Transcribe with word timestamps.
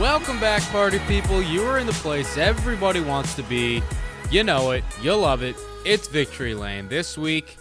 Welcome 0.00 0.38
back, 0.38 0.62
party 0.64 0.98
people. 1.08 1.40
You 1.40 1.62
are 1.62 1.78
in 1.78 1.86
the 1.86 1.92
place 1.94 2.36
everybody 2.36 3.00
wants 3.00 3.34
to 3.36 3.42
be. 3.42 3.82
You 4.30 4.44
know 4.44 4.72
it. 4.72 4.84
You 5.00 5.14
love 5.14 5.42
it. 5.42 5.56
It's 5.86 6.06
Victory 6.06 6.54
Lane. 6.54 6.88
This 6.88 7.16
week, 7.16 7.56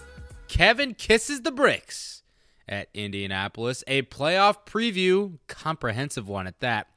Kevin 0.49 0.95
kisses 0.95 1.43
the 1.43 1.51
bricks 1.51 2.23
at 2.67 2.89
Indianapolis. 2.93 3.85
A 3.87 4.01
playoff 4.01 4.65
preview, 4.65 5.37
comprehensive 5.47 6.27
one 6.27 6.45
at 6.45 6.59
that. 6.59 6.87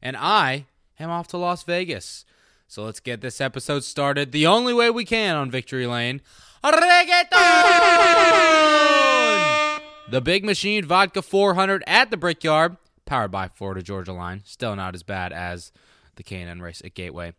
And 0.00 0.16
I 0.16 0.64
am 0.98 1.10
off 1.10 1.28
to 1.28 1.36
Las 1.36 1.62
Vegas. 1.62 2.24
So 2.66 2.82
let's 2.84 3.00
get 3.00 3.20
this 3.20 3.38
episode 3.38 3.84
started 3.84 4.32
the 4.32 4.46
only 4.46 4.72
way 4.72 4.88
we 4.88 5.04
can 5.04 5.36
on 5.36 5.50
Victory 5.50 5.86
Lane. 5.86 6.22
Reggaeton! 6.64 7.32
The 10.08 10.20
Big 10.20 10.44
Machine 10.44 10.84
Vodka 10.84 11.20
400 11.20 11.82
at 11.84 12.12
the 12.12 12.16
Brickyard 12.16 12.76
powered 13.06 13.30
by 13.30 13.48
Florida 13.48 13.82
Georgia 13.82 14.12
Line. 14.12 14.42
Still 14.44 14.76
not 14.76 14.94
as 14.94 15.02
bad 15.02 15.32
as 15.32 15.72
the 16.16 16.22
K&N 16.22 16.60
race 16.60 16.82
at 16.84 16.94
Gateway. 16.94 17.32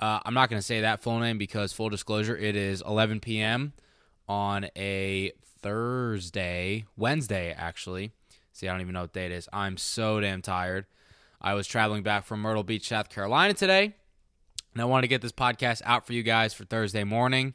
Uh, 0.00 0.20
I'm 0.24 0.34
not 0.34 0.50
going 0.50 0.58
to 0.58 0.66
say 0.66 0.80
that 0.80 1.00
full 1.00 1.18
name 1.20 1.38
because, 1.38 1.72
full 1.72 1.88
disclosure, 1.88 2.36
it 2.36 2.56
is 2.56 2.82
11 2.86 3.20
p.m. 3.20 3.72
on 4.28 4.66
a 4.76 5.32
Thursday, 5.62 6.84
Wednesday, 6.96 7.54
actually. 7.56 8.10
See, 8.52 8.68
I 8.68 8.72
don't 8.72 8.80
even 8.80 8.94
know 8.94 9.02
what 9.02 9.12
day 9.12 9.26
it 9.26 9.32
is. 9.32 9.48
I'm 9.52 9.76
so 9.76 10.20
damn 10.20 10.42
tired. 10.42 10.86
I 11.40 11.54
was 11.54 11.66
traveling 11.66 12.02
back 12.02 12.24
from 12.24 12.40
Myrtle 12.40 12.62
Beach, 12.62 12.88
South 12.88 13.08
Carolina 13.08 13.54
today, 13.54 13.94
and 14.72 14.82
I 14.82 14.84
wanted 14.84 15.02
to 15.02 15.08
get 15.08 15.22
this 15.22 15.32
podcast 15.32 15.82
out 15.84 16.06
for 16.06 16.12
you 16.12 16.22
guys 16.22 16.54
for 16.54 16.64
Thursday 16.64 17.04
morning. 17.04 17.54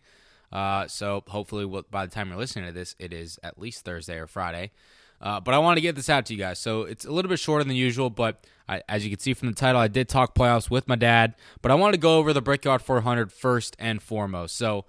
Uh, 0.51 0.87
so 0.87 1.23
hopefully, 1.27 1.65
by 1.89 2.05
the 2.05 2.11
time 2.11 2.29
you're 2.29 2.37
listening 2.37 2.65
to 2.65 2.71
this, 2.71 2.95
it 2.99 3.13
is 3.13 3.39
at 3.43 3.59
least 3.59 3.85
Thursday 3.85 4.17
or 4.17 4.27
Friday. 4.27 4.71
Uh, 5.21 5.39
but 5.39 5.53
I 5.53 5.57
want 5.57 5.77
to 5.77 5.81
get 5.81 5.95
this 5.95 6.09
out 6.09 6.25
to 6.27 6.33
you 6.33 6.39
guys. 6.39 6.59
So 6.59 6.83
it's 6.83 7.05
a 7.05 7.11
little 7.11 7.29
bit 7.29 7.39
shorter 7.39 7.63
than 7.63 7.75
usual, 7.75 8.09
but 8.09 8.45
I, 8.67 8.81
as 8.87 9.03
you 9.03 9.09
can 9.09 9.19
see 9.19 9.33
from 9.33 9.49
the 9.49 9.55
title, 9.55 9.81
I 9.81 9.87
did 9.87 10.07
talk 10.07 10.33
playoffs 10.33 10.69
with 10.69 10.87
my 10.87 10.95
dad. 10.95 11.35
But 11.61 11.71
I 11.71 11.75
wanted 11.75 11.93
to 11.93 11.99
go 11.99 12.17
over 12.17 12.31
the 12.31 12.41
Brickyard 12.41 12.81
400 12.81 13.31
first 13.31 13.75
and 13.79 14.01
foremost. 14.01 14.55
So 14.55 14.85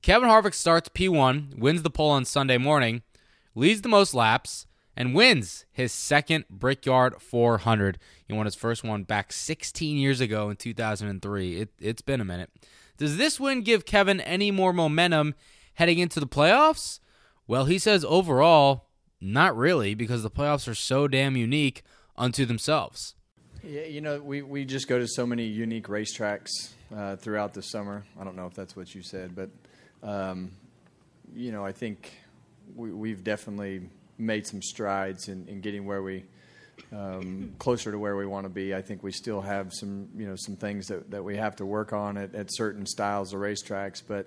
Kevin 0.00 0.28
Harvick 0.28 0.54
starts 0.54 0.88
P1, 0.88 1.58
wins 1.58 1.82
the 1.82 1.90
pole 1.90 2.10
on 2.10 2.24
Sunday 2.24 2.58
morning, 2.58 3.02
leads 3.54 3.82
the 3.82 3.88
most 3.88 4.14
laps, 4.14 4.66
and 4.96 5.14
wins 5.14 5.64
his 5.72 5.92
second 5.92 6.44
Brickyard 6.48 7.20
400. 7.20 7.98
He 8.26 8.32
won 8.32 8.46
his 8.46 8.54
first 8.54 8.84
one 8.84 9.02
back 9.02 9.32
16 9.32 9.96
years 9.96 10.20
ago 10.20 10.50
in 10.50 10.56
2003. 10.56 11.60
It, 11.60 11.70
it's 11.80 12.02
been 12.02 12.20
a 12.20 12.24
minute. 12.24 12.50
Does 12.96 13.16
this 13.16 13.40
win 13.40 13.62
give 13.62 13.84
Kevin 13.84 14.20
any 14.20 14.50
more 14.50 14.72
momentum 14.72 15.34
heading 15.74 15.98
into 15.98 16.20
the 16.20 16.26
playoffs? 16.26 17.00
Well, 17.46 17.64
he 17.64 17.78
says 17.78 18.04
overall, 18.04 18.86
not 19.24 19.56
really, 19.56 19.94
because 19.94 20.22
the 20.22 20.30
playoffs 20.30 20.68
are 20.68 20.74
so 20.74 21.08
damn 21.08 21.36
unique 21.36 21.82
unto 22.16 22.44
themselves. 22.44 23.14
Yeah, 23.62 23.84
you 23.84 24.02
know, 24.02 24.20
we, 24.20 24.42
we 24.42 24.64
just 24.64 24.88
go 24.88 24.98
to 24.98 25.08
so 25.08 25.26
many 25.26 25.46
unique 25.46 25.88
racetracks 25.88 26.50
uh, 26.94 27.16
throughout 27.16 27.54
the 27.54 27.62
summer. 27.62 28.04
I 28.20 28.24
don't 28.24 28.36
know 28.36 28.46
if 28.46 28.54
that's 28.54 28.76
what 28.76 28.94
you 28.94 29.02
said, 29.02 29.34
but, 29.34 29.48
um, 30.02 30.50
you 31.34 31.50
know, 31.50 31.64
I 31.64 31.72
think 31.72 32.12
we, 32.76 32.92
we've 32.92 33.24
definitely 33.24 33.88
made 34.18 34.46
some 34.46 34.60
strides 34.60 35.28
in, 35.28 35.48
in 35.48 35.60
getting 35.60 35.86
where 35.86 36.02
we 36.02 36.24
um, 36.92 37.54
closer 37.58 37.90
to 37.90 37.98
where 37.98 38.16
we 38.16 38.26
want 38.26 38.44
to 38.44 38.50
be. 38.50 38.74
I 38.74 38.82
think 38.82 39.02
we 39.02 39.12
still 39.12 39.40
have 39.40 39.72
some, 39.72 40.08
you 40.16 40.26
know, 40.26 40.36
some 40.36 40.56
things 40.56 40.88
that, 40.88 41.10
that 41.10 41.24
we 41.24 41.36
have 41.36 41.56
to 41.56 41.66
work 41.66 41.92
on 41.92 42.16
at, 42.16 42.34
at 42.34 42.48
certain 42.50 42.84
styles 42.84 43.32
of 43.32 43.40
racetracks, 43.40 44.02
but 44.06 44.26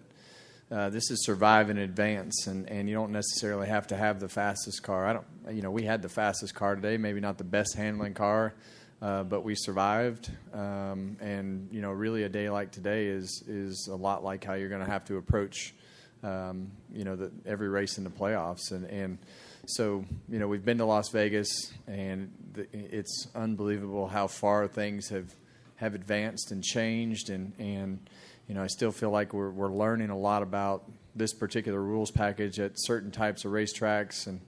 uh, 0.69 0.89
this 0.89 1.09
is 1.11 1.23
survive 1.23 1.69
in 1.69 1.77
advance, 1.77 2.45
and, 2.47 2.69
and 2.69 2.89
you 2.89 2.95
don't 2.95 3.11
necessarily 3.11 3.67
have 3.67 3.87
to 3.87 3.95
have 3.95 4.19
the 4.19 4.27
fastest 4.27 4.83
car. 4.83 5.05
I 5.05 5.13
don't, 5.13 5.25
you 5.55 5.61
know, 5.61 5.71
we 5.71 5.83
had 5.83 6.01
the 6.01 6.09
fastest 6.09 6.55
car 6.55 6.75
today, 6.75 6.97
maybe 6.97 7.21
not 7.21 7.37
the 7.37 7.45
best 7.45 7.75
handling 7.75 8.13
car, 8.13 8.53
uh, 9.01 9.23
but 9.23 9.45
we 9.45 9.55
survived. 9.55 10.29
Um, 10.53 11.15
and 11.21 11.69
you 11.71 11.81
know, 11.81 11.91
really, 11.91 12.23
a 12.23 12.29
day 12.29 12.49
like 12.49 12.71
today 12.71 13.05
is 13.07 13.43
is 13.47 13.87
a 13.89 13.95
lot 13.95 14.25
like 14.25 14.43
how 14.43 14.55
you're 14.55 14.67
going 14.67 14.83
to 14.83 14.91
have 14.91 15.05
to 15.05 15.15
approach, 15.15 15.73
um, 16.21 16.69
you 16.93 17.05
know, 17.05 17.15
the, 17.15 17.31
every 17.45 17.69
race 17.69 17.97
in 17.97 18.03
the 18.03 18.09
playoffs, 18.09 18.71
and 18.71 18.85
and 18.87 19.19
so 19.67 20.03
you 20.27 20.37
know, 20.37 20.49
we've 20.49 20.65
been 20.65 20.79
to 20.79 20.85
Las 20.85 21.09
Vegas, 21.11 21.71
and 21.87 22.29
the, 22.53 22.67
it's 22.73 23.27
unbelievable 23.33 24.09
how 24.09 24.27
far 24.27 24.67
things 24.67 25.07
have 25.09 25.33
have 25.77 25.95
advanced 25.95 26.51
and 26.51 26.61
changed, 26.61 27.29
and 27.29 27.53
and 27.57 27.99
you 28.47 28.55
know, 28.55 28.63
I 28.63 28.67
still 28.67 28.91
feel 28.91 29.11
like 29.11 29.33
we're 29.33 29.49
we're 29.49 29.71
learning 29.71 30.09
a 30.09 30.17
lot 30.17 30.41
about 30.41 30.89
this 31.15 31.33
particular 31.33 31.81
rules 31.81 32.11
package 32.11 32.59
at 32.59 32.73
certain 32.75 33.11
types 33.11 33.45
of 33.45 33.51
racetracks. 33.51 34.27
And 34.27 34.41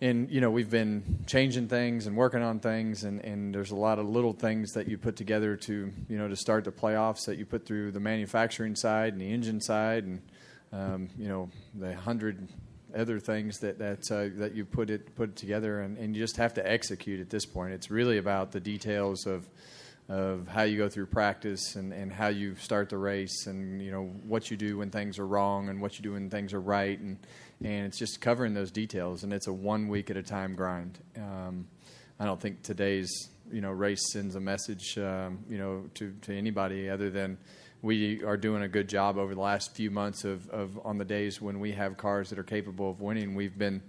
and 0.00 0.30
you 0.30 0.40
know 0.40 0.50
we've 0.50 0.70
been 0.70 1.24
changing 1.26 1.68
things 1.68 2.06
and 2.06 2.16
working 2.16 2.42
on 2.42 2.60
things. 2.60 3.04
And, 3.04 3.24
and 3.24 3.54
there's 3.54 3.72
a 3.72 3.76
lot 3.76 3.98
of 3.98 4.08
little 4.08 4.32
things 4.32 4.72
that 4.72 4.88
you 4.88 4.96
put 4.96 5.16
together 5.16 5.56
to 5.56 5.92
you 6.08 6.18
know 6.18 6.28
to 6.28 6.36
start 6.36 6.64
the 6.64 6.72
playoffs 6.72 7.26
that 7.26 7.36
you 7.36 7.44
put 7.44 7.66
through 7.66 7.92
the 7.92 8.00
manufacturing 8.00 8.74
side 8.74 9.12
and 9.12 9.20
the 9.20 9.30
engine 9.30 9.60
side 9.60 10.04
and 10.04 10.22
um, 10.72 11.08
you 11.18 11.28
know 11.28 11.50
the 11.74 11.94
hundred 11.94 12.48
other 12.96 13.18
things 13.18 13.58
that 13.58 13.78
that 13.78 14.10
uh, 14.10 14.28
that 14.38 14.54
you 14.54 14.64
put 14.64 14.88
it 14.88 15.14
put 15.14 15.36
together. 15.36 15.80
And, 15.80 15.98
and 15.98 16.16
you 16.16 16.22
just 16.22 16.38
have 16.38 16.54
to 16.54 16.66
execute 16.66 17.20
at 17.20 17.28
this 17.28 17.44
point. 17.44 17.74
It's 17.74 17.90
really 17.90 18.16
about 18.16 18.52
the 18.52 18.60
details 18.60 19.26
of 19.26 19.46
of 20.08 20.48
how 20.48 20.62
you 20.62 20.78
go 20.78 20.88
through 20.88 21.06
practice 21.06 21.76
and, 21.76 21.92
and 21.92 22.10
how 22.10 22.28
you 22.28 22.54
start 22.56 22.88
the 22.88 22.96
race 22.96 23.46
and 23.46 23.82
you 23.82 23.90
know 23.90 24.04
what 24.26 24.50
you 24.50 24.56
do 24.56 24.78
when 24.78 24.90
things 24.90 25.18
are 25.18 25.26
wrong 25.26 25.68
and 25.68 25.82
what 25.82 25.98
you 25.98 26.02
do 26.02 26.12
when 26.12 26.30
things 26.30 26.54
are 26.54 26.60
right 26.60 26.98
and 26.98 27.18
and 27.62 27.86
it's 27.86 27.98
just 27.98 28.20
covering 28.20 28.54
those 28.54 28.70
details 28.70 29.22
and 29.22 29.32
it's 29.32 29.48
a 29.48 29.52
one 29.52 29.88
week 29.88 30.10
at 30.10 30.16
a 30.16 30.22
time 30.22 30.54
grind. 30.54 30.98
Um, 31.16 31.66
I 32.18 32.24
don't 32.24 32.40
think 32.40 32.62
today's 32.62 33.10
you 33.52 33.60
know 33.60 33.70
race 33.70 34.12
sends 34.12 34.34
a 34.34 34.40
message 34.40 34.96
um, 34.98 35.40
you 35.48 35.58
know 35.58 35.84
to, 35.94 36.14
to 36.22 36.36
anybody 36.36 36.88
other 36.88 37.10
than 37.10 37.38
we 37.82 38.24
are 38.24 38.36
doing 38.36 38.62
a 38.62 38.68
good 38.68 38.88
job 38.88 39.18
over 39.18 39.34
the 39.34 39.40
last 39.40 39.76
few 39.76 39.90
months 39.90 40.24
of, 40.24 40.48
of 40.48 40.80
on 40.84 40.98
the 40.98 41.04
days 41.04 41.40
when 41.40 41.60
we 41.60 41.72
have 41.72 41.96
cars 41.96 42.30
that 42.30 42.38
are 42.38 42.44
capable 42.44 42.90
of 42.90 43.00
winning. 43.00 43.34
We've 43.34 43.56
been 43.56 43.82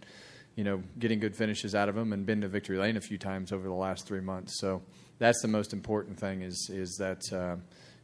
you 0.56 0.66
know 0.66 0.84
getting 0.98 1.20
good 1.20 1.36
finishes 1.36 1.76
out 1.76 1.88
of 1.88 1.96
them 1.96 2.12
and 2.12 2.26
been 2.26 2.42
to 2.42 2.50
victory 2.50 2.78
lane 2.78 2.98
a 2.98 3.02
few 3.02 3.18
times 3.18 3.54
over 3.54 3.68
the 3.68 3.74
last 3.74 4.06
three 4.06 4.22
months. 4.22 4.60
So 4.60 4.82
that's 5.20 5.42
the 5.42 5.48
most 5.48 5.74
important 5.74 6.18
thing 6.18 6.42
is 6.42 6.70
is 6.74 6.98
that 6.98 7.32
uh, 7.32 7.58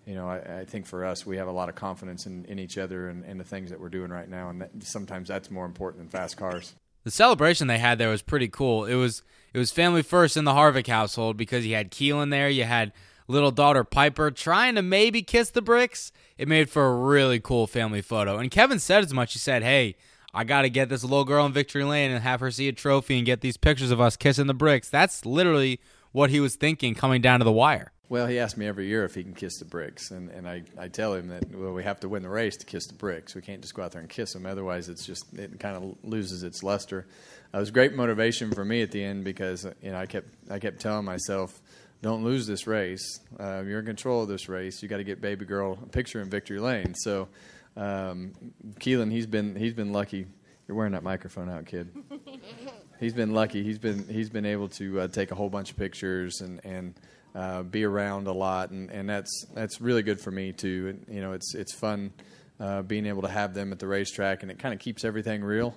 you 0.06 0.14
know 0.14 0.30
I, 0.30 0.60
I, 0.60 0.66
think 0.66 0.86
for 0.86 1.04
us 1.04 1.26
we 1.26 1.38
have 1.38 1.48
a 1.48 1.52
lot 1.52 1.70
of 1.70 1.76
confidence 1.76 2.26
in, 2.26 2.46
in 2.46 2.60
each 2.60 2.78
other 2.78 3.10
and, 3.10 3.26
and 3.26 3.40
the 3.40 3.44
things 3.44 3.72
that 3.72 3.80
we're 3.80 3.90
doing 3.90 4.12
right 4.12 4.30
now 4.30 4.50
and 4.50 4.62
that, 4.62 4.72
sometimes 4.82 5.28
that's 5.28 5.50
more 5.50 5.66
important 5.66 6.04
than 6.04 6.10
fast 6.10 6.38
cars. 6.38 6.76
The 7.04 7.12
celebration 7.12 7.68
they 7.68 7.80
had 7.80 7.98
there 7.98 8.10
was 8.10 8.22
pretty 8.22 8.48
cool. 8.48 8.86
It 8.86 8.96
was 8.96 9.24
it 9.54 9.58
was 9.58 9.72
family 9.72 10.02
first 10.04 10.38
in 10.38 10.44
the 10.44 10.52
Harvick 10.52 10.88
household 10.88 11.38
because 11.38 11.66
you 11.66 11.76
had 11.76 11.92
Keelan 11.92 12.30
there, 12.30 12.50
you 12.50 12.66
had 12.66 12.92
little 13.28 13.52
daughter 13.52 13.84
Piper 13.84 14.32
trying 14.32 14.76
to 14.76 14.82
maybe 14.82 15.22
kiss 15.22 15.50
the 15.50 15.62
bricks. 15.62 16.12
It 16.38 16.48
made 16.48 16.70
for 16.70 16.86
a 16.86 16.96
really 16.96 17.40
cool 17.40 17.68
family 17.68 18.02
photo. 18.02 18.38
And 18.38 18.52
Kevin 18.52 18.80
said 18.80 19.04
as 19.04 19.14
much. 19.14 19.34
He 19.34 19.40
said, 19.40 19.64
"Hey, 19.64 19.96
I 20.34 20.44
got 20.44 20.64
to 20.64 20.70
get 20.70 20.90
this 20.90 21.04
little 21.04 21.26
girl 21.26 21.46
in 21.46 21.54
victory 21.54 21.84
lane 21.84 22.12
and 22.12 22.22
have 22.24 22.40
her 22.42 22.52
see 22.52 22.68
a 22.68 22.74
trophy 22.74 23.18
and 23.18 23.26
get 23.26 23.42
these 23.42 23.58
pictures 23.58 23.92
of 23.92 24.02
us 24.02 24.16
kissing 24.18 24.48
the 24.48 24.54
bricks." 24.54 24.90
That's 24.90 25.26
literally 25.26 25.80
what 26.16 26.30
he 26.30 26.40
was 26.40 26.56
thinking 26.56 26.96
coming 26.96 27.22
down 27.22 27.40
to 27.40 27.44
the 27.44 27.52
wire. 27.52 27.92
Well, 28.08 28.26
he 28.26 28.40
asks 28.40 28.58
me 28.58 28.66
every 28.68 28.88
year 28.88 29.04
if 29.04 29.16
he 29.16 29.22
can 29.22 29.34
kiss 29.34 29.60
the 29.60 29.66
bricks, 29.66 30.12
and, 30.12 30.30
and 30.30 30.48
I, 30.48 30.64
I 30.80 30.88
tell 30.88 31.14
him 31.14 31.28
that 31.28 31.54
well 31.54 31.74
we 31.74 31.84
have 31.84 32.00
to 32.02 32.10
win 32.10 32.24
the 32.24 32.30
race 32.30 32.56
to 32.58 32.66
kiss 32.66 32.88
the 32.88 32.94
bricks. 32.94 33.36
We 33.36 33.42
can't 33.42 33.62
just 33.62 33.74
go 33.74 33.82
out 33.82 33.92
there 33.92 34.00
and 34.00 34.10
kiss 34.10 34.32
them, 34.32 34.46
otherwise 34.46 34.88
it's 34.88 35.06
just 35.06 35.26
it 35.34 35.60
kind 35.60 35.76
of 35.76 35.98
loses 36.04 36.44
its 36.44 36.64
luster. 36.64 37.06
Uh, 37.54 37.58
it 37.58 37.60
was 37.60 37.72
great 37.72 37.96
motivation 37.96 38.52
for 38.52 38.64
me 38.64 38.82
at 38.82 38.92
the 38.92 39.04
end 39.04 39.26
because 39.26 39.66
you 39.82 39.92
know 39.92 39.98
I 39.98 40.06
kept 40.06 40.30
I 40.50 40.58
kept 40.60 40.80
telling 40.80 41.04
myself, 41.04 41.62
don't 42.02 42.24
lose 42.24 42.48
this 42.48 42.66
race. 42.66 43.20
Uh, 43.38 43.64
you're 43.68 43.80
in 43.80 43.86
control 43.86 44.22
of 44.22 44.30
this 44.30 44.48
race. 44.48 44.82
You 44.82 44.88
got 44.88 44.98
to 44.98 45.04
get 45.04 45.20
baby 45.20 45.44
girl 45.44 45.78
a 45.84 45.88
picture 45.88 46.22
in 46.22 46.30
victory 46.30 46.60
lane. 46.60 46.94
So 46.96 47.28
um, 47.76 48.32
Keelan, 48.80 49.12
he's 49.12 49.28
been 49.28 49.56
he's 49.58 49.74
been 49.74 49.92
lucky. 49.92 50.28
You're 50.66 50.78
wearing 50.78 50.94
that 50.94 51.04
microphone 51.04 51.50
out, 51.50 51.66
kid. 51.66 51.90
he's 53.00 53.14
been 53.14 53.34
lucky. 53.34 53.64
He's 53.64 53.80
been 53.80 54.08
he's 54.08 54.30
been 54.30 54.46
able 54.46 54.70
to 54.70 55.02
uh, 55.02 55.08
take 55.08 55.32
a 55.32 55.36
whole 55.36 55.50
bunch 55.50 55.72
of 55.72 55.78
pictures 55.78 56.42
and 56.42 56.64
and 56.64 56.94
uh, 57.34 57.64
be 57.64 57.84
around 57.84 58.28
a 58.28 58.34
lot, 58.34 58.72
and, 58.72 58.90
and 58.90 59.10
that's 59.10 59.46
that's 59.54 59.82
really 59.82 60.04
good 60.04 60.20
for 60.22 60.32
me 60.32 60.52
too. 60.52 60.88
And, 60.90 61.16
you 61.16 61.22
know, 61.22 61.34
it's 61.34 61.54
it's 61.56 61.74
fun 61.74 62.14
uh, 62.60 62.82
being 62.82 63.06
able 63.06 63.24
to 63.24 63.30
have 63.30 63.54
them 63.54 63.72
at 63.72 63.80
the 63.80 63.88
racetrack, 63.88 64.42
and 64.42 64.52
it 64.52 64.60
kind 64.60 64.74
of 64.74 64.80
keeps 64.80 65.04
everything 65.04 65.44
real. 65.44 65.76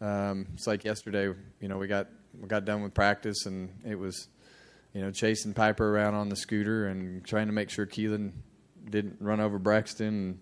Um, 0.00 0.46
it's 0.54 0.66
like 0.66 0.84
yesterday, 0.84 1.32
you 1.60 1.68
know, 1.68 1.78
we 1.78 1.86
got 1.86 2.08
we 2.40 2.48
got 2.48 2.64
done 2.64 2.82
with 2.82 2.94
practice, 2.94 3.46
and 3.46 3.70
it 3.84 3.98
was 3.98 4.28
you 4.94 5.02
know, 5.02 5.10
chasing 5.10 5.54
Piper 5.54 5.88
around 5.88 6.14
on 6.14 6.28
the 6.28 6.36
scooter 6.36 6.86
and 6.88 7.24
trying 7.24 7.46
to 7.46 7.52
make 7.52 7.70
sure 7.70 7.86
Keelan 7.86 8.32
didn't 8.88 9.18
run 9.20 9.40
over 9.40 9.58
Braxton. 9.58 10.06
And 10.06 10.38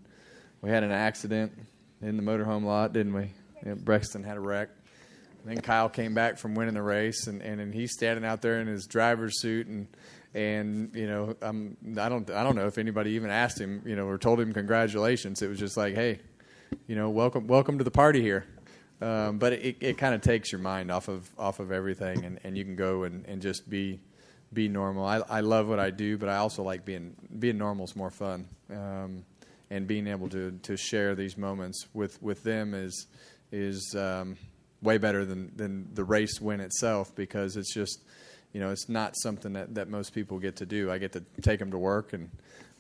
we 0.63 0.71
had 0.71 0.83
an 0.83 0.93
accident 0.93 1.53
in 2.01 2.17
the 2.17 2.23
motorhome 2.23 2.65
lot, 2.65 2.93
didn't 2.93 3.13
we? 3.13 3.33
Yeah, 3.65 3.75
Braxton 3.75 4.23
had 4.23 4.37
a 4.37 4.41
wreck. 4.41 4.71
Then 5.47 5.61
Kyle 5.61 5.89
came 5.89 6.13
back 6.13 6.39
from 6.39 6.55
winning 6.55 6.75
the 6.75 6.83
race, 6.83 7.29
and, 7.29 7.41
and, 7.41 7.61
and 7.61 7.73
he's 7.73 7.93
standing 7.93 8.25
out 8.25 8.43
there 8.43 8.61
in 8.61 8.67
his 8.67 8.87
driver's 8.87 9.41
suit, 9.41 9.67
and 9.69 9.87
and 10.35 10.91
you 10.95 11.07
know, 11.07 11.37
I'm, 11.41 11.77
I 11.99 12.09
don't 12.09 12.29
I 12.31 12.43
don't 12.43 12.57
know 12.57 12.67
if 12.67 12.79
anybody 12.79 13.13
even 13.13 13.31
asked 13.31 13.61
him, 13.61 13.83
you 13.87 13.95
know, 13.95 14.07
or 14.07 14.19
told 14.19 14.41
him 14.41 14.53
congratulations. 14.53 15.43
It 15.43 15.49
was 15.49 15.59
just 15.59 15.77
like, 15.77 15.95
hey, 15.95 16.19
you 16.87 16.97
know, 16.97 17.11
welcome 17.11 17.47
welcome 17.47 17.79
to 17.79 17.85
the 17.85 17.91
party 17.91 18.21
here. 18.21 18.45
Um, 19.01 19.39
but 19.39 19.53
it, 19.53 19.77
it 19.81 19.99
kind 19.99 20.15
of 20.15 20.23
takes 20.23 20.51
your 20.51 20.61
mind 20.61 20.91
off 20.91 21.09
of 21.09 21.31
off 21.39 21.61
of 21.61 21.71
everything, 21.71 22.25
and, 22.25 22.41
and 22.45 22.57
you 22.57 22.65
can 22.65 22.77
go 22.77 23.05
and, 23.05 23.25
and 23.27 23.41
just 23.41 23.69
be 23.69 24.01
be 24.53 24.69
normal. 24.69 25.05
I, 25.05 25.23
I 25.29 25.41
love 25.41 25.69
what 25.69 25.79
I 25.79 25.91
do, 25.91 26.19
but 26.19 26.29
I 26.29 26.37
also 26.37 26.63
like 26.63 26.85
being 26.85 27.15
being 27.39 27.59
normal 27.59 27.85
is 27.85 27.95
more 27.95 28.11
fun, 28.11 28.47
um, 28.71 29.25
and 29.71 29.87
being 29.87 30.07
able 30.07 30.29
to, 30.31 30.59
to 30.63 30.77
share 30.77 31.15
these 31.15 31.37
moments 31.37 31.87
with, 31.95 32.21
with 32.23 32.43
them 32.43 32.75
is 32.75 33.07
is 33.53 33.95
um, 33.97 34.37
way 34.83 34.99
better 34.99 35.25
than, 35.25 35.53
than 35.57 35.89
the 35.95 36.05
race 36.05 36.41
win 36.41 36.61
itself 36.61 37.15
because 37.15 37.57
it's 37.57 37.73
just 37.73 38.05
you 38.53 38.61
know 38.61 38.71
it's 38.71 38.89
not 38.89 39.15
something 39.17 39.53
that, 39.55 39.75
that 39.75 39.89
most 39.89 40.15
people 40.15 40.39
get 40.39 40.57
to 40.57 40.67
do. 40.67 40.91
I 40.91 40.99
get 40.99 41.13
to 41.13 41.25
take 41.43 41.59
them 41.59 41.71
to 41.71 41.79
work, 41.79 42.13
and 42.13 42.31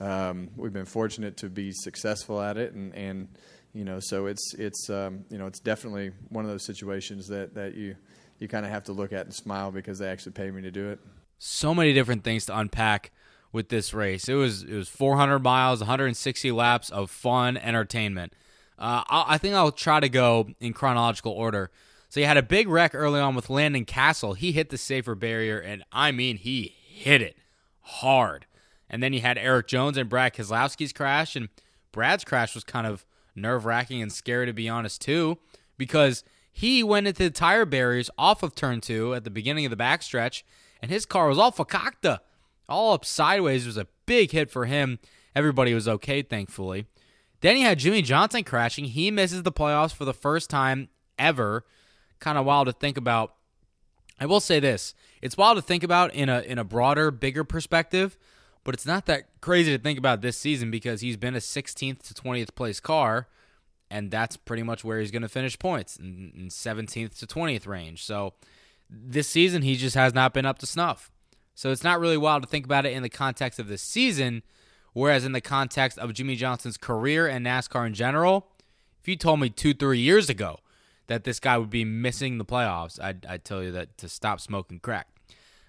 um, 0.00 0.50
we've 0.56 0.72
been 0.72 0.86
fortunate 0.86 1.36
to 1.38 1.48
be 1.48 1.72
successful 1.72 2.40
at 2.40 2.56
it, 2.56 2.72
and, 2.72 2.94
and 2.94 3.28
you 3.72 3.84
know 3.84 3.98
so 4.00 4.26
it's 4.26 4.54
it's 4.54 4.88
um, 4.90 5.24
you 5.30 5.38
know 5.38 5.46
it's 5.46 5.60
definitely 5.60 6.12
one 6.28 6.44
of 6.44 6.50
those 6.50 6.64
situations 6.64 7.28
that, 7.28 7.54
that 7.54 7.74
you 7.74 7.96
you 8.38 8.48
kind 8.48 8.64
of 8.66 8.72
have 8.72 8.84
to 8.84 8.92
look 8.92 9.12
at 9.12 9.26
and 9.26 9.34
smile 9.34 9.70
because 9.70 9.98
they 9.98 10.08
actually 10.08 10.32
pay 10.32 10.50
me 10.50 10.62
to 10.62 10.70
do 10.70 10.90
it 10.90 10.98
so 11.38 11.74
many 11.74 11.92
different 11.92 12.24
things 12.24 12.46
to 12.46 12.58
unpack 12.58 13.12
with 13.52 13.68
this 13.68 13.94
race. 13.94 14.28
It 14.28 14.34
was 14.34 14.62
it 14.62 14.74
was 14.74 14.88
400 14.88 15.40
miles, 15.40 15.80
160 15.80 16.50
laps 16.52 16.90
of 16.90 17.10
fun 17.10 17.56
entertainment. 17.56 18.32
Uh, 18.78 19.02
I 19.08 19.38
think 19.38 19.54
I'll 19.54 19.72
try 19.72 20.00
to 20.00 20.08
go 20.08 20.48
in 20.60 20.74
chronological 20.74 21.32
order. 21.32 21.70
So 22.16 22.20
you 22.20 22.26
had 22.26 22.38
a 22.38 22.42
big 22.42 22.66
wreck 22.66 22.94
early 22.94 23.20
on 23.20 23.34
with 23.34 23.50
Landon 23.50 23.84
Cassill. 23.84 24.38
He 24.38 24.52
hit 24.52 24.70
the 24.70 24.78
safer 24.78 25.14
barrier, 25.14 25.58
and 25.58 25.84
I 25.92 26.12
mean 26.12 26.38
he 26.38 26.74
hit 26.88 27.20
it 27.20 27.36
hard. 27.82 28.46
And 28.88 29.02
then 29.02 29.12
you 29.12 29.20
had 29.20 29.36
Erik 29.36 29.66
Jones 29.66 29.98
and 29.98 30.08
Brad 30.08 30.32
Keselowski's 30.32 30.94
crash, 30.94 31.36
and 31.36 31.50
Brad's 31.92 32.24
crash 32.24 32.54
was 32.54 32.64
kind 32.64 32.86
of 32.86 33.04
nerve 33.34 33.66
wracking 33.66 34.00
and 34.00 34.10
scary 34.10 34.46
to 34.46 34.54
be 34.54 34.66
honest 34.66 35.02
too, 35.02 35.36
because 35.76 36.24
he 36.50 36.82
went 36.82 37.06
into 37.06 37.22
the 37.22 37.28
tire 37.28 37.66
barriers 37.66 38.08
off 38.16 38.42
of 38.42 38.54
turn 38.54 38.80
two 38.80 39.12
at 39.12 39.24
the 39.24 39.30
beginning 39.30 39.66
of 39.66 39.70
the 39.70 39.76
backstretch 39.76 40.42
and 40.80 40.90
his 40.90 41.04
car 41.04 41.28
was 41.28 41.36
all 41.36 41.52
fakakta, 41.52 42.20
all 42.66 42.94
up 42.94 43.04
sideways. 43.04 43.64
It 43.64 43.68
was 43.68 43.76
a 43.76 43.88
big 44.06 44.30
hit 44.30 44.50
for 44.50 44.64
him. 44.64 45.00
Everybody 45.34 45.74
was 45.74 45.86
okay, 45.86 46.22
thankfully. 46.22 46.86
Then 47.42 47.58
you 47.58 47.66
had 47.66 47.78
Jimmie 47.78 48.00
Johnson 48.00 48.42
crashing. 48.42 48.86
He 48.86 49.10
misses 49.10 49.42
the 49.42 49.52
playoffs 49.52 49.92
for 49.92 50.06
the 50.06 50.14
first 50.14 50.48
time 50.48 50.88
ever. 51.18 51.66
Kind 52.18 52.38
of 52.38 52.44
wild 52.44 52.66
to 52.66 52.72
think 52.72 52.96
about. 52.96 53.34
I 54.18 54.26
will 54.26 54.40
say 54.40 54.60
this: 54.60 54.94
it's 55.20 55.36
wild 55.36 55.56
to 55.56 55.62
think 55.62 55.82
about 55.82 56.14
in 56.14 56.28
a 56.28 56.40
in 56.40 56.58
a 56.58 56.64
broader, 56.64 57.10
bigger 57.10 57.44
perspective, 57.44 58.16
but 58.64 58.74
it's 58.74 58.86
not 58.86 59.06
that 59.06 59.28
crazy 59.40 59.76
to 59.76 59.82
think 59.82 59.98
about 59.98 60.22
this 60.22 60.36
season 60.36 60.70
because 60.70 61.00
he's 61.00 61.16
been 61.16 61.34
a 61.34 61.38
16th 61.38 62.02
to 62.02 62.14
20th 62.14 62.54
place 62.54 62.80
car, 62.80 63.28
and 63.90 64.10
that's 64.10 64.36
pretty 64.36 64.62
much 64.62 64.84
where 64.84 65.00
he's 65.00 65.10
going 65.10 65.22
to 65.22 65.28
finish 65.28 65.58
points 65.58 65.96
in, 65.96 66.32
in 66.34 66.48
17th 66.48 67.18
to 67.18 67.26
20th 67.26 67.66
range. 67.66 68.04
So 68.04 68.34
this 68.90 69.28
season 69.28 69.62
he 69.62 69.76
just 69.76 69.94
has 69.94 70.14
not 70.14 70.34
been 70.34 70.46
up 70.46 70.58
to 70.58 70.66
snuff. 70.66 71.10
So 71.54 71.70
it's 71.70 71.84
not 71.84 72.00
really 72.00 72.16
wild 72.16 72.42
to 72.42 72.48
think 72.48 72.64
about 72.64 72.86
it 72.86 72.92
in 72.92 73.02
the 73.02 73.08
context 73.08 73.58
of 73.58 73.68
this 73.68 73.82
season, 73.82 74.42
whereas 74.92 75.24
in 75.24 75.32
the 75.32 75.40
context 75.40 75.98
of 75.98 76.12
Jimmie 76.12 76.36
Johnson's 76.36 76.76
career 76.76 77.26
and 77.26 77.46
NASCAR 77.46 77.86
in 77.86 77.94
general, 77.94 78.48
if 79.00 79.08
you 79.08 79.16
told 79.16 79.40
me 79.40 79.48
two, 79.48 79.72
three 79.72 80.00
years 80.00 80.28
ago 80.28 80.58
that 81.06 81.24
this 81.24 81.40
guy 81.40 81.58
would 81.58 81.70
be 81.70 81.84
missing 81.84 82.38
the 82.38 82.44
playoffs, 82.44 83.00
I'd, 83.00 83.24
I'd 83.26 83.44
tell 83.44 83.62
you 83.62 83.72
that 83.72 83.96
to 83.98 84.08
stop 84.08 84.40
smoking 84.40 84.80
crack. 84.80 85.08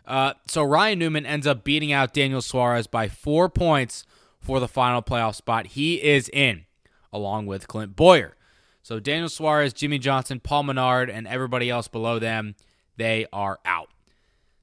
Uh, 0.06 0.34
so 0.48 0.64
Ryan 0.64 1.00
Newman 1.00 1.26
ends 1.26 1.46
up 1.46 1.64
beating 1.64 1.92
out 1.92 2.14
Daniel 2.14 2.42
Suarez 2.42 2.88
by 2.88 3.08
four 3.10 3.50
points 3.50 4.06
for 4.40 4.60
the 4.60 4.68
final 4.68 5.02
playoff 5.02 5.36
spot. 5.36 5.68
He 5.68 6.02
is 6.02 6.30
in, 6.30 6.66
along 7.12 7.46
with 7.46 7.68
Clint 7.68 7.96
Bowyer. 7.96 8.36
So 8.82 9.02
Daniel 9.02 9.28
Suarez, 9.28 9.74
Jimmie 9.74 10.00
Johnson, 10.00 10.40
Paul 10.40 10.64
Menard, 10.64 11.10
and 11.10 11.28
everybody 11.28 11.70
else 11.70 11.90
below 11.90 12.20
them 12.20 12.56
they 12.96 13.28
are 13.32 13.60
out. 13.66 13.90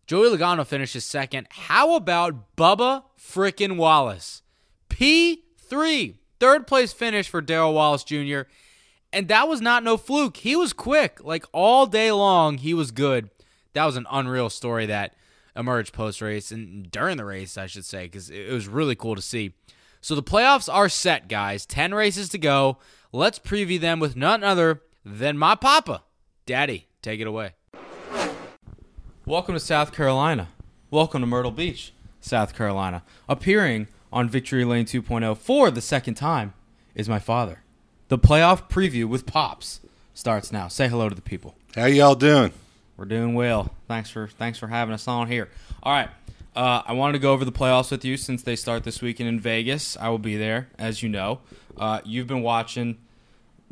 Joey 0.07 0.29
Logano 0.29 0.67
finishes 0.67 1.05
second. 1.05 1.47
How 1.51 1.95
about 1.95 2.57
Bubba 2.57 3.05
frickin' 3.19 3.77
Wallace? 3.77 4.43
P3, 4.91 6.17
third 6.41 6.67
place 6.67 6.93
finish 6.93 7.29
for 7.29 7.41
Darrell 7.41 7.75
Wallace 7.75 8.05
Jr. 8.05 8.43
And 9.15 9.29
that 9.29 9.47
was 9.47 9.61
not 9.61 9.85
no 9.85 9.97
fluke. 9.97 10.39
He 10.39 10.57
was 10.57 10.73
quick. 10.73 11.23
Like 11.23 11.47
all 11.53 11.87
day 11.87 12.11
long, 12.11 12.59
he 12.59 12.75
was 12.75 12.91
good. 12.91 13.31
That 13.73 13.85
was 13.85 13.97
an 13.97 14.09
unreal 14.11 14.51
story 14.51 14.87
that 14.87 15.15
emerged 15.55 15.95
post 15.95 16.21
race 16.21 16.51
and 16.51 16.91
during 16.91 17.17
the 17.17 17.25
race, 17.25 17.57
I 17.57 17.67
should 17.67 17.85
say, 17.85 18.07
because 18.07 18.29
it 18.29 18.51
was 18.51 18.67
really 18.67 18.97
cool 18.97 19.15
to 19.15 19.23
see. 19.23 19.53
So 20.01 20.17
the 20.17 20.23
playoffs 20.23 20.73
are 20.73 20.89
set, 20.89 21.29
guys. 21.29 21.65
10 21.65 21.95
races 21.95 22.29
to 22.31 22.39
go. 22.39 22.79
Let's 23.13 23.39
preview 23.39 23.81
them 23.81 24.01
with 24.01 24.17
none 24.17 24.43
other 24.43 24.83
than 25.05 25.39
my 25.39 25.55
papa. 25.55 26.03
Daddy, 26.45 26.89
take 27.01 27.21
it 27.21 27.29
away. 27.29 27.53
Welcome 29.25 29.55
to 29.55 29.61
South 29.61 29.93
Carolina. 29.93 30.49
Welcome 30.91 31.21
to 31.21 31.27
Myrtle 31.29 31.53
Beach, 31.53 31.95
South 32.21 32.57
Carolina. 32.57 33.05
Appearing 33.29 33.87
on 34.13 34.29
Victory 34.29 34.65
Lane 34.65 34.87
2.0 34.87 35.39
for 35.39 35.71
the 35.71 35.81
second 35.81 36.15
time 36.15 36.53
is 36.97 37.09
my 37.09 37.21
father. 37.21 37.64
The 38.15 38.21
playoff 38.21 38.69
preview 38.69 39.07
with 39.07 39.27
Pops 39.27 39.81
starts 40.15 40.53
now. 40.53 40.69
Say 40.69 40.87
hello 40.87 41.09
to 41.09 41.17
the 41.17 41.21
people. 41.21 41.57
How 41.75 41.87
y'all 41.87 42.15
doing? 42.15 42.53
We're 42.97 43.07
doing 43.07 43.35
well. 43.35 43.75
Thanks 43.89 44.09
for 44.09 44.29
thanks 44.29 44.57
for 44.57 44.69
having 44.69 44.95
us 44.95 45.09
on 45.09 45.27
here. 45.27 45.49
All 45.83 45.93
right. 45.93 46.09
Uh, 46.55 46.83
I 46.87 46.93
wanted 46.93 47.15
to 47.15 47.19
go 47.19 47.33
over 47.33 47.45
the 47.45 47.51
playoffs 47.51 47.91
with 47.91 48.05
you 48.05 48.17
since 48.17 48.45
they 48.45 48.55
start 48.55 48.85
this 48.85 49.03
weekend 49.03 49.31
in 49.31 49.41
Vegas. 49.41 49.97
I 49.97 50.11
will 50.11 50.21
be 50.21 50.37
there, 50.37 50.69
as 50.79 51.03
you 51.03 51.09
know. 51.09 51.41
Uh, 51.77 52.03
you've 52.05 52.29
been 52.29 52.43
watching 52.43 52.99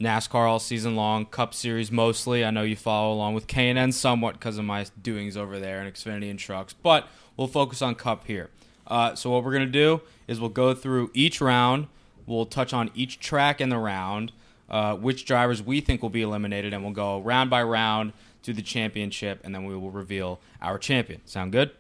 NASCAR 0.01 0.49
all 0.49 0.59
season 0.59 0.97
long, 0.97 1.25
Cup 1.25 1.55
Series 1.55 1.93
mostly. 1.93 2.45
I 2.45 2.51
know 2.51 2.63
you 2.63 2.75
follow 2.75 3.15
along 3.15 3.35
with 3.35 3.47
K&N 3.47 3.93
somewhat 3.93 4.41
because 4.41 4.59
of 4.59 4.65
my 4.65 4.87
doings 5.01 5.37
over 5.37 5.61
there 5.61 5.81
in 5.81 5.89
Xfinity 5.89 6.29
and 6.29 6.39
trucks, 6.41 6.73
but 6.73 7.07
we'll 7.37 7.47
focus 7.47 7.81
on 7.81 7.95
Cup 7.95 8.27
here. 8.27 8.51
Uh, 8.89 9.15
so 9.15 9.31
what 9.31 9.45
we're 9.45 9.53
gonna 9.53 9.67
do 9.67 10.01
is 10.27 10.41
we'll 10.41 10.51
go 10.51 10.75
through 10.75 11.13
each 11.15 11.41
round. 11.41 11.87
We'll 12.33 12.47
touch 12.47 12.73
on 12.73 12.91
each 12.95 13.21
track 13.21 13.61
in 13.61 13.69
the 13.69 13.77
round, 13.77 14.33
uh, 14.71 14.97
which 14.97 15.27
drivers 15.27 15.63
we 15.63 15.81
think 15.81 16.01
will 16.01 16.11
be 16.11 16.23
eliminated, 16.23 16.73
and 16.73 16.83
we'll 16.83 16.95
go 16.95 17.21
round 17.21 17.51
by 17.51 17.63
round 17.63 18.15
to 18.43 18.53
the 18.55 18.63
championship, 18.63 19.41
and 19.45 19.55
then 19.55 19.65
we 19.65 19.77
will 19.77 19.91
reveal 19.91 20.41
our 20.61 20.79
champion. 20.79 21.21
Sound 21.27 21.53
good? 21.53 21.73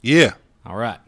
Yeah. 0.00 0.34
All 0.64 0.76
right. 0.76 1.00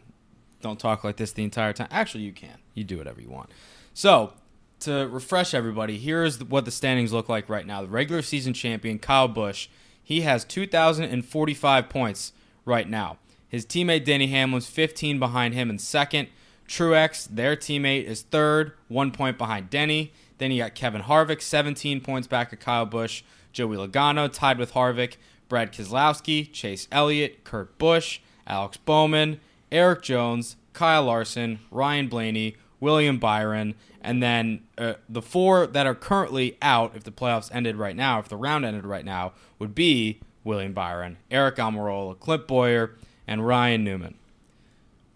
Don't 0.61 0.77
talk 0.79 1.03
like 1.03 1.15
this 1.15 1.31
the 1.31 1.43
entire 1.43 1.71
time. 1.71 1.87
Actually, 1.89 2.25
you 2.25 2.33
can. 2.33 2.57
You 2.73 2.83
do 2.83 2.97
whatever 2.97 3.21
you 3.21 3.29
want. 3.29 3.49
So 3.93 4.33
to 4.81 5.07
refresh 5.07 5.53
everybody, 5.53 5.97
here's 5.97 6.43
what 6.43 6.65
the 6.65 6.71
standings 6.71 7.13
look 7.13 7.29
like 7.29 7.47
right 7.49 7.65
now. 7.65 7.81
The 7.81 7.87
regular 7.87 8.21
season 8.21 8.53
champion, 8.53 8.99
Kyle 8.99 9.27
Busch, 9.27 9.69
he 10.03 10.21
has 10.21 10.43
2,045 10.43 11.89
points 11.89 12.33
right 12.65 12.89
now. 12.89 13.17
His 13.47 13.65
teammate 13.65 14.03
Denny 14.03 14.27
Hamlin's 14.27 14.67
15 14.67 15.17
behind 15.17 15.53
him 15.53 15.69
in 15.69 15.79
second. 15.79 16.27
Truex, 16.71 17.27
their 17.29 17.57
teammate, 17.57 18.05
is 18.05 18.21
third, 18.21 18.71
one 18.87 19.11
point 19.11 19.37
behind 19.37 19.69
Denny. 19.69 20.13
Then 20.37 20.51
you 20.51 20.63
got 20.63 20.73
Kevin 20.73 21.01
Harvick, 21.01 21.41
17 21.41 21.99
points 21.99 22.27
back 22.27 22.53
of 22.53 22.59
Kyle 22.59 22.85
Busch. 22.85 23.23
Joey 23.51 23.75
Logano 23.75 24.31
tied 24.31 24.57
with 24.57 24.71
Harvick. 24.71 25.17
Brad 25.49 25.73
Keselowski, 25.73 26.49
Chase 26.53 26.87
Elliott, 26.93 27.43
Kurt 27.43 27.77
Busch, 27.77 28.21
Alex 28.47 28.77
Bowman, 28.77 29.41
Erik 29.69 30.01
Jones, 30.01 30.55
Kyle 30.71 31.03
Larson, 31.03 31.59
Ryan 31.71 32.07
Blaney, 32.07 32.55
William 32.79 33.19
Byron, 33.19 33.75
and 33.99 34.23
then 34.23 34.61
uh, 34.77 34.93
the 35.09 35.21
four 35.21 35.67
that 35.67 35.85
are 35.85 35.93
currently 35.93 36.57
out, 36.61 36.95
if 36.95 37.03
the 37.03 37.11
playoffs 37.11 37.53
ended 37.53 37.75
right 37.75 37.97
now, 37.97 38.17
if 38.19 38.29
the 38.29 38.37
round 38.37 38.63
ended 38.63 38.85
right 38.85 39.03
now, 39.03 39.33
would 39.59 39.75
be 39.75 40.21
William 40.45 40.71
Byron, 40.71 41.17
Aric 41.29 41.57
Almirola, 41.57 42.17
Clint 42.17 42.47
Bowyer, 42.47 42.95
and 43.27 43.45
Ryan 43.45 43.83
Newman. 43.83 44.15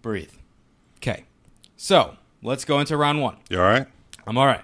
Breathe. 0.02 0.34
Okay. 0.98 1.24
So 1.78 2.16
let's 2.42 2.66
go 2.66 2.80
into 2.80 2.98
round 2.98 3.22
one. 3.22 3.38
You 3.50 3.60
all 3.60 3.66
right? 3.66 3.88
I'm 4.26 4.38
all 4.38 4.46
right. 4.46 4.64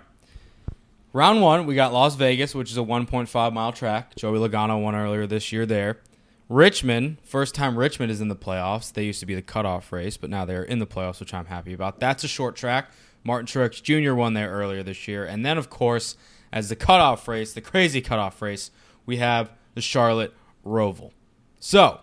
Round 1.13 1.41
one, 1.41 1.65
we 1.65 1.75
got 1.75 1.91
Las 1.91 2.15
Vegas, 2.15 2.55
which 2.55 2.71
is 2.71 2.77
a 2.77 2.81
1.5 2.81 3.53
mile 3.53 3.71
track. 3.73 4.15
Joey 4.15 4.39
Logano 4.39 4.81
won 4.81 4.95
earlier 4.95 5.27
this 5.27 5.51
year 5.51 5.65
there. 5.65 5.99
Richmond, 6.47 7.17
first 7.23 7.53
time 7.53 7.77
Richmond 7.77 8.11
is 8.11 8.21
in 8.21 8.27
the 8.27 8.35
playoffs. 8.35 8.91
They 8.91 9.03
used 9.03 9.19
to 9.19 9.25
be 9.25 9.35
the 9.35 9.41
cutoff 9.41 9.91
race, 9.91 10.17
but 10.17 10.29
now 10.29 10.45
they're 10.45 10.63
in 10.63 10.79
the 10.79 10.87
playoffs, 10.87 11.19
which 11.19 11.33
I'm 11.33 11.45
happy 11.45 11.73
about. 11.73 11.99
That's 11.99 12.23
a 12.23 12.27
short 12.27 12.55
track. 12.55 12.91
Martin 13.23 13.45
Truex 13.45 13.81
Jr. 13.83 14.13
won 14.13 14.33
there 14.33 14.49
earlier 14.51 14.83
this 14.83 15.07
year. 15.07 15.25
And 15.25 15.45
then, 15.45 15.57
of 15.57 15.69
course, 15.69 16.17
as 16.51 16.69
the 16.69 16.75
cutoff 16.75 17.27
race, 17.27 17.53
the 17.53 17.61
crazy 17.61 18.01
cutoff 18.01 18.41
race, 18.41 18.71
we 19.05 19.17
have 19.17 19.51
the 19.75 19.81
Charlotte 19.81 20.33
Roval. 20.65 21.11
So, 21.59 22.01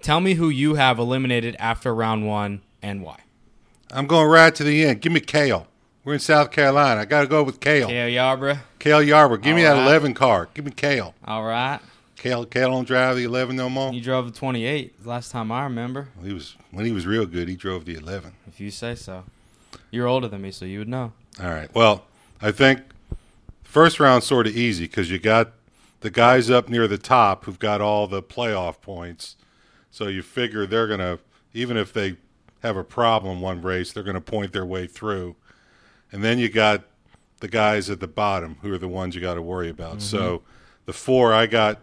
Tell 0.00 0.20
me 0.20 0.34
who 0.34 0.48
you 0.48 0.74
have 0.74 0.98
eliminated 0.98 1.56
after 1.58 1.94
round 1.94 2.26
one 2.26 2.62
and 2.82 3.02
why. 3.02 3.20
I'm 3.92 4.06
going 4.06 4.28
right 4.28 4.54
to 4.54 4.64
the 4.64 4.84
end. 4.84 5.00
Give 5.00 5.12
me 5.12 5.20
Cale. 5.20 5.66
We're 6.04 6.14
in 6.14 6.20
South 6.20 6.50
Carolina. 6.50 7.00
I 7.00 7.04
got 7.04 7.22
to 7.22 7.26
go 7.26 7.42
with 7.42 7.60
Cale. 7.60 7.88
Kale 7.88 8.08
Yarborough. 8.08 8.58
Cale 8.78 9.00
Yarber. 9.00 9.40
Give 9.40 9.54
me 9.56 9.64
All 9.66 9.74
that 9.76 9.80
right. 9.82 9.88
11 9.88 10.14
car. 10.14 10.48
Give 10.54 10.64
me 10.64 10.70
Cale. 10.70 11.14
All 11.24 11.44
right. 11.44 11.80
Kale, 12.16 12.46
Cale 12.46 12.70
don't 12.70 12.86
drive 12.86 13.16
the 13.16 13.24
11 13.24 13.54
no 13.56 13.68
more. 13.70 13.92
You 13.92 14.00
drove 14.00 14.26
the 14.26 14.36
28 14.36 15.06
last 15.06 15.30
time 15.30 15.52
I 15.52 15.62
remember, 15.64 16.08
He 16.24 16.32
was 16.32 16.56
when 16.72 16.84
he 16.84 16.90
was 16.92 17.06
real 17.06 17.26
good. 17.26 17.48
He 17.48 17.54
drove 17.54 17.84
the 17.84 17.94
11. 17.94 18.32
if 18.48 18.58
you 18.58 18.70
say 18.72 18.94
so. 18.96 19.24
You're 19.90 20.08
older 20.08 20.26
than 20.28 20.42
me, 20.42 20.50
so 20.50 20.64
you 20.64 20.80
would 20.80 20.88
know. 20.88 21.12
All 21.40 21.50
right. 21.50 21.72
Well, 21.74 22.04
I 22.42 22.50
think 22.50 22.80
first 23.62 24.00
round 24.00 24.24
sort 24.24 24.46
of 24.48 24.56
easy 24.56 24.86
because 24.86 25.10
you 25.10 25.18
got 25.18 25.52
the 26.00 26.10
guys 26.10 26.50
up 26.50 26.68
near 26.68 26.88
the 26.88 26.98
top 26.98 27.44
who've 27.44 27.58
got 27.58 27.80
all 27.80 28.06
the 28.08 28.22
playoff 28.22 28.80
points. 28.80 29.36
So 29.90 30.08
you 30.08 30.22
figure 30.22 30.66
they're 30.66 30.88
gonna 30.88 31.18
even 31.54 31.76
if 31.76 31.92
they 31.92 32.16
have 32.62 32.76
a 32.76 32.84
problem 32.84 33.40
one 33.40 33.62
race, 33.62 33.92
they're 33.92 34.02
gonna 34.02 34.20
point 34.20 34.52
their 34.52 34.66
way 34.66 34.86
through. 34.86 35.36
And 36.10 36.24
then 36.24 36.38
you 36.38 36.48
got 36.48 36.84
the 37.40 37.48
guys 37.48 37.88
at 37.90 38.00
the 38.00 38.08
bottom 38.08 38.56
who 38.62 38.72
are 38.72 38.78
the 38.78 38.88
ones 38.88 39.14
you 39.14 39.20
got 39.20 39.34
to 39.34 39.42
worry 39.42 39.68
about. 39.68 39.98
Mm-hmm. 39.98 40.00
So 40.00 40.42
the 40.86 40.92
four 40.92 41.32
I 41.32 41.46
got 41.46 41.80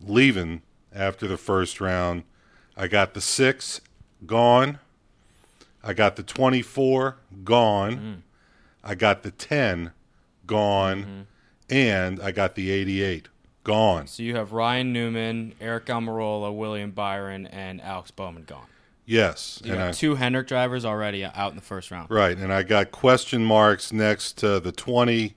leaving 0.00 0.62
after 0.94 1.26
the 1.26 1.36
first 1.36 1.80
round, 1.80 2.24
I 2.76 2.88
got 2.88 3.14
the 3.14 3.20
six 3.20 3.80
gone. 4.26 4.78
I 5.82 5.92
got 5.94 6.16
the 6.16 6.22
24 6.22 7.16
gone. 7.44 7.92
Mm-hmm. 7.92 8.14
I 8.82 8.94
got 8.94 9.22
the 9.22 9.30
10 9.30 9.92
gone. 10.46 11.02
Mm-hmm. 11.02 11.20
And 11.70 12.20
I 12.20 12.32
got 12.32 12.54
the 12.54 12.70
88 12.70 13.28
gone. 13.62 14.06
So 14.06 14.22
you 14.22 14.34
have 14.36 14.52
Ryan 14.52 14.92
Newman, 14.92 15.54
Aric 15.60 15.84
Almirola, 15.84 16.54
William 16.56 16.90
Byron, 16.90 17.46
and 17.46 17.82
Alex 17.82 18.10
Bowman 18.10 18.44
gone. 18.44 18.66
Yes. 19.08 19.58
You 19.64 19.72
and 19.72 19.80
got 19.80 19.88
I, 19.88 19.92
two 19.92 20.16
Hendrick 20.16 20.46
drivers 20.46 20.84
already 20.84 21.24
out 21.24 21.48
in 21.48 21.56
the 21.56 21.62
first 21.62 21.90
round. 21.90 22.10
right. 22.10 22.36
And 22.36 22.52
I 22.52 22.62
got 22.62 22.90
question 22.90 23.42
marks 23.42 23.90
next 23.90 24.36
to 24.38 24.60
the 24.60 24.70
20, 24.70 25.34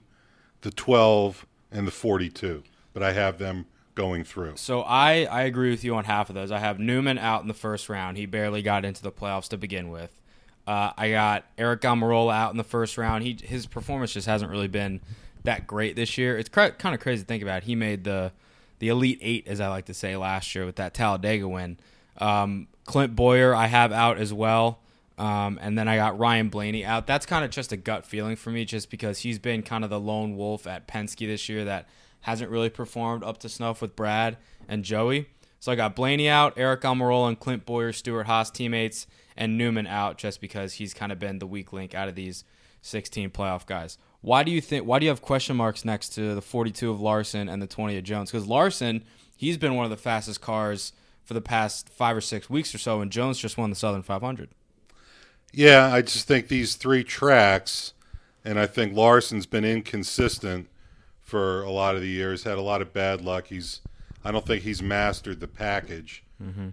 the 0.60 0.70
12, 0.70 1.46
and 1.70 1.86
the 1.86 1.90
42. 1.90 2.64
But 2.92 3.02
I 3.02 3.12
have 3.12 3.38
them 3.38 3.64
going 3.94 4.24
through. 4.24 4.56
So 4.56 4.82
I, 4.82 5.24
I 5.24 5.42
agree 5.44 5.70
with 5.70 5.84
you 5.84 5.94
on 5.96 6.04
half 6.04 6.28
of 6.28 6.34
those. 6.34 6.50
I 6.50 6.58
have 6.58 6.78
Newman 6.78 7.16
out 7.16 7.40
in 7.40 7.48
the 7.48 7.54
first 7.54 7.88
round. 7.88 8.18
He 8.18 8.26
barely 8.26 8.60
got 8.60 8.84
into 8.84 9.02
the 9.02 9.10
playoffs 9.10 9.48
to 9.48 9.56
begin 9.56 9.88
with. 9.88 10.20
Uh, 10.66 10.92
I 10.96 11.10
got 11.10 11.44
Aric 11.56 11.80
Almirola 11.80 12.34
out 12.34 12.50
in 12.50 12.58
the 12.58 12.64
first 12.64 12.98
round. 12.98 13.24
He 13.24 13.38
his 13.42 13.66
performance 13.66 14.12
just 14.12 14.26
hasn't 14.26 14.50
really 14.50 14.68
been 14.68 15.00
that 15.44 15.66
great 15.66 15.96
this 15.96 16.16
year. 16.18 16.38
It's 16.38 16.48
kind 16.48 16.74
of 16.84 17.00
crazy 17.00 17.22
to 17.22 17.26
think 17.26 17.42
about. 17.42 17.64
He 17.64 17.74
made 17.74 18.04
the 18.04 18.32
the 18.78 18.88
elite 18.88 19.18
eight, 19.22 19.48
as 19.48 19.60
I 19.60 19.68
like 19.68 19.86
to 19.86 19.94
say, 19.94 20.16
last 20.16 20.54
year 20.54 20.64
with 20.66 20.76
that 20.76 20.94
Talladega 20.94 21.48
win. 21.48 21.78
Um, 22.18 22.68
Clint 22.84 23.14
Bowyer 23.16 23.54
I 23.54 23.66
have 23.66 23.92
out 23.92 24.18
as 24.18 24.32
well. 24.32 24.80
Um, 25.18 25.58
and 25.60 25.78
then 25.78 25.88
I 25.88 25.96
got 25.96 26.18
Ryan 26.18 26.48
Blaney 26.48 26.84
out. 26.84 27.06
That's 27.06 27.26
kind 27.26 27.44
of 27.44 27.50
just 27.50 27.70
a 27.70 27.76
gut 27.76 28.06
feeling 28.06 28.34
for 28.34 28.50
me, 28.50 28.64
just 28.64 28.90
because 28.90 29.20
he's 29.20 29.38
been 29.38 29.62
kind 29.62 29.84
of 29.84 29.90
the 29.90 30.00
lone 30.00 30.36
wolf 30.36 30.66
at 30.66 30.88
Penske 30.88 31.26
this 31.26 31.48
year 31.48 31.64
that 31.64 31.88
hasn't 32.22 32.50
really 32.50 32.70
performed 32.70 33.22
up 33.22 33.38
to 33.38 33.48
snuff 33.48 33.82
with 33.82 33.94
Brad 33.94 34.36
and 34.68 34.84
Joey. 34.84 35.28
So 35.60 35.70
I 35.70 35.76
got 35.76 35.94
Blaney 35.94 36.28
out, 36.28 36.56
Aric 36.56 36.80
Almirola 36.80 37.28
and 37.28 37.38
Clint 37.38 37.64
Bowyer, 37.66 37.92
Stewart 37.92 38.26
Haas 38.26 38.50
teammates, 38.50 39.06
and 39.36 39.56
Newman 39.56 39.86
out 39.86 40.18
just 40.18 40.40
because 40.40 40.74
he's 40.74 40.94
kind 40.94 41.12
of 41.12 41.18
been 41.18 41.38
the 41.38 41.46
weak 41.46 41.72
link 41.72 41.94
out 41.94 42.08
of 42.08 42.14
these 42.14 42.44
16 42.80 43.30
playoff 43.30 43.64
guys. 43.64 43.98
Why 44.22 44.42
do 44.42 44.50
you 44.50 44.60
think? 44.60 44.86
Why 44.86 44.98
do 44.98 45.04
you 45.04 45.10
have 45.10 45.22
question 45.22 45.56
marks 45.56 45.84
next 45.84 46.10
to 46.10 46.34
the 46.34 46.42
42 46.42 46.90
of 46.90 47.00
Larson 47.00 47.48
and 47.48 47.62
the 47.62 47.66
20 47.66 47.96
of 47.96 48.04
Jones? 48.04 48.30
Because 48.30 48.46
Larson, 48.46 49.04
he's 49.36 49.56
been 49.56 49.74
one 49.74 49.84
of 49.84 49.90
the 49.90 49.96
fastest 49.96 50.40
cars 50.40 50.92
for 51.24 51.34
the 51.34 51.40
past 51.40 51.88
five 51.88 52.16
or 52.16 52.20
six 52.20 52.50
weeks 52.50 52.74
or 52.74 52.78
so, 52.78 53.00
and 53.00 53.10
Jones 53.10 53.38
just 53.38 53.56
won 53.56 53.70
the 53.70 53.76
Southern 53.76 54.02
500. 54.02 54.50
Yeah, 55.52 55.92
I 55.92 56.02
just 56.02 56.26
think 56.26 56.48
these 56.48 56.74
three 56.74 57.04
tracks, 57.04 57.92
and 58.44 58.58
I 58.58 58.66
think 58.66 58.94
Larson's 58.94 59.46
been 59.46 59.64
inconsistent 59.64 60.68
for 61.20 61.62
a 61.62 61.70
lot 61.70 61.94
of 61.94 62.00
the 62.00 62.08
years. 62.08 62.44
Had 62.44 62.58
a 62.58 62.62
lot 62.62 62.82
of 62.82 62.92
bad 62.92 63.20
luck. 63.20 63.48
He's, 63.48 63.80
I 64.24 64.32
don't 64.32 64.46
think 64.46 64.62
he's 64.62 64.82
mastered 64.82 65.40
the 65.40 65.48
package 65.48 66.24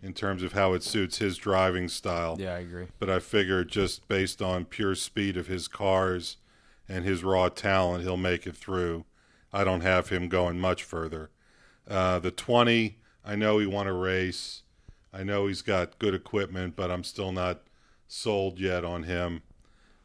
in 0.01 0.13
terms 0.13 0.41
of 0.41 0.53
how 0.53 0.73
it 0.73 0.81
suits 0.81 1.19
his 1.19 1.37
driving 1.37 1.87
style. 1.89 2.37
Yeah, 2.39 2.55
I 2.55 2.59
agree. 2.59 2.87
But 2.97 3.11
I 3.11 3.19
figure 3.19 3.63
just 3.63 4.07
based 4.07 4.41
on 4.41 4.65
pure 4.65 4.95
speed 4.95 5.37
of 5.37 5.45
his 5.45 5.67
cars 5.67 6.37
and 6.87 7.05
his 7.05 7.23
raw 7.23 7.49
talent, 7.49 8.03
he'll 8.03 8.17
make 8.17 8.47
it 8.47 8.57
through. 8.57 9.05
I 9.53 9.63
don't 9.63 9.81
have 9.81 10.09
him 10.09 10.27
going 10.27 10.59
much 10.59 10.81
further. 10.83 11.29
Uh, 11.87 12.17
the 12.17 12.31
20, 12.31 12.97
I 13.23 13.35
know 13.35 13.59
he 13.59 13.65
won 13.65 13.87
a 13.87 13.93
race. 13.93 14.63
I 15.13 15.23
know 15.23 15.47
he's 15.47 15.61
got 15.61 15.99
good 15.99 16.13
equipment, 16.13 16.75
but 16.75 16.91
I'm 16.91 17.03
still 17.03 17.31
not 17.31 17.61
sold 18.07 18.59
yet 18.59 18.85
on 18.85 19.03
him. 19.03 19.41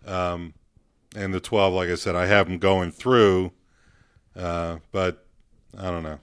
Um, 0.07 0.55
and 1.17 1.33
the 1.33 1.41
12, 1.41 1.75
like 1.75 1.89
I 1.89 1.95
said, 1.95 2.17
I 2.17 2.27
have 2.27 2.49
him 2.49 2.59
going 2.59 2.91
through, 2.91 3.53
uh, 4.37 4.79
but 4.93 5.27
I 5.77 5.91
don't 5.91 6.03
know. 6.03 6.19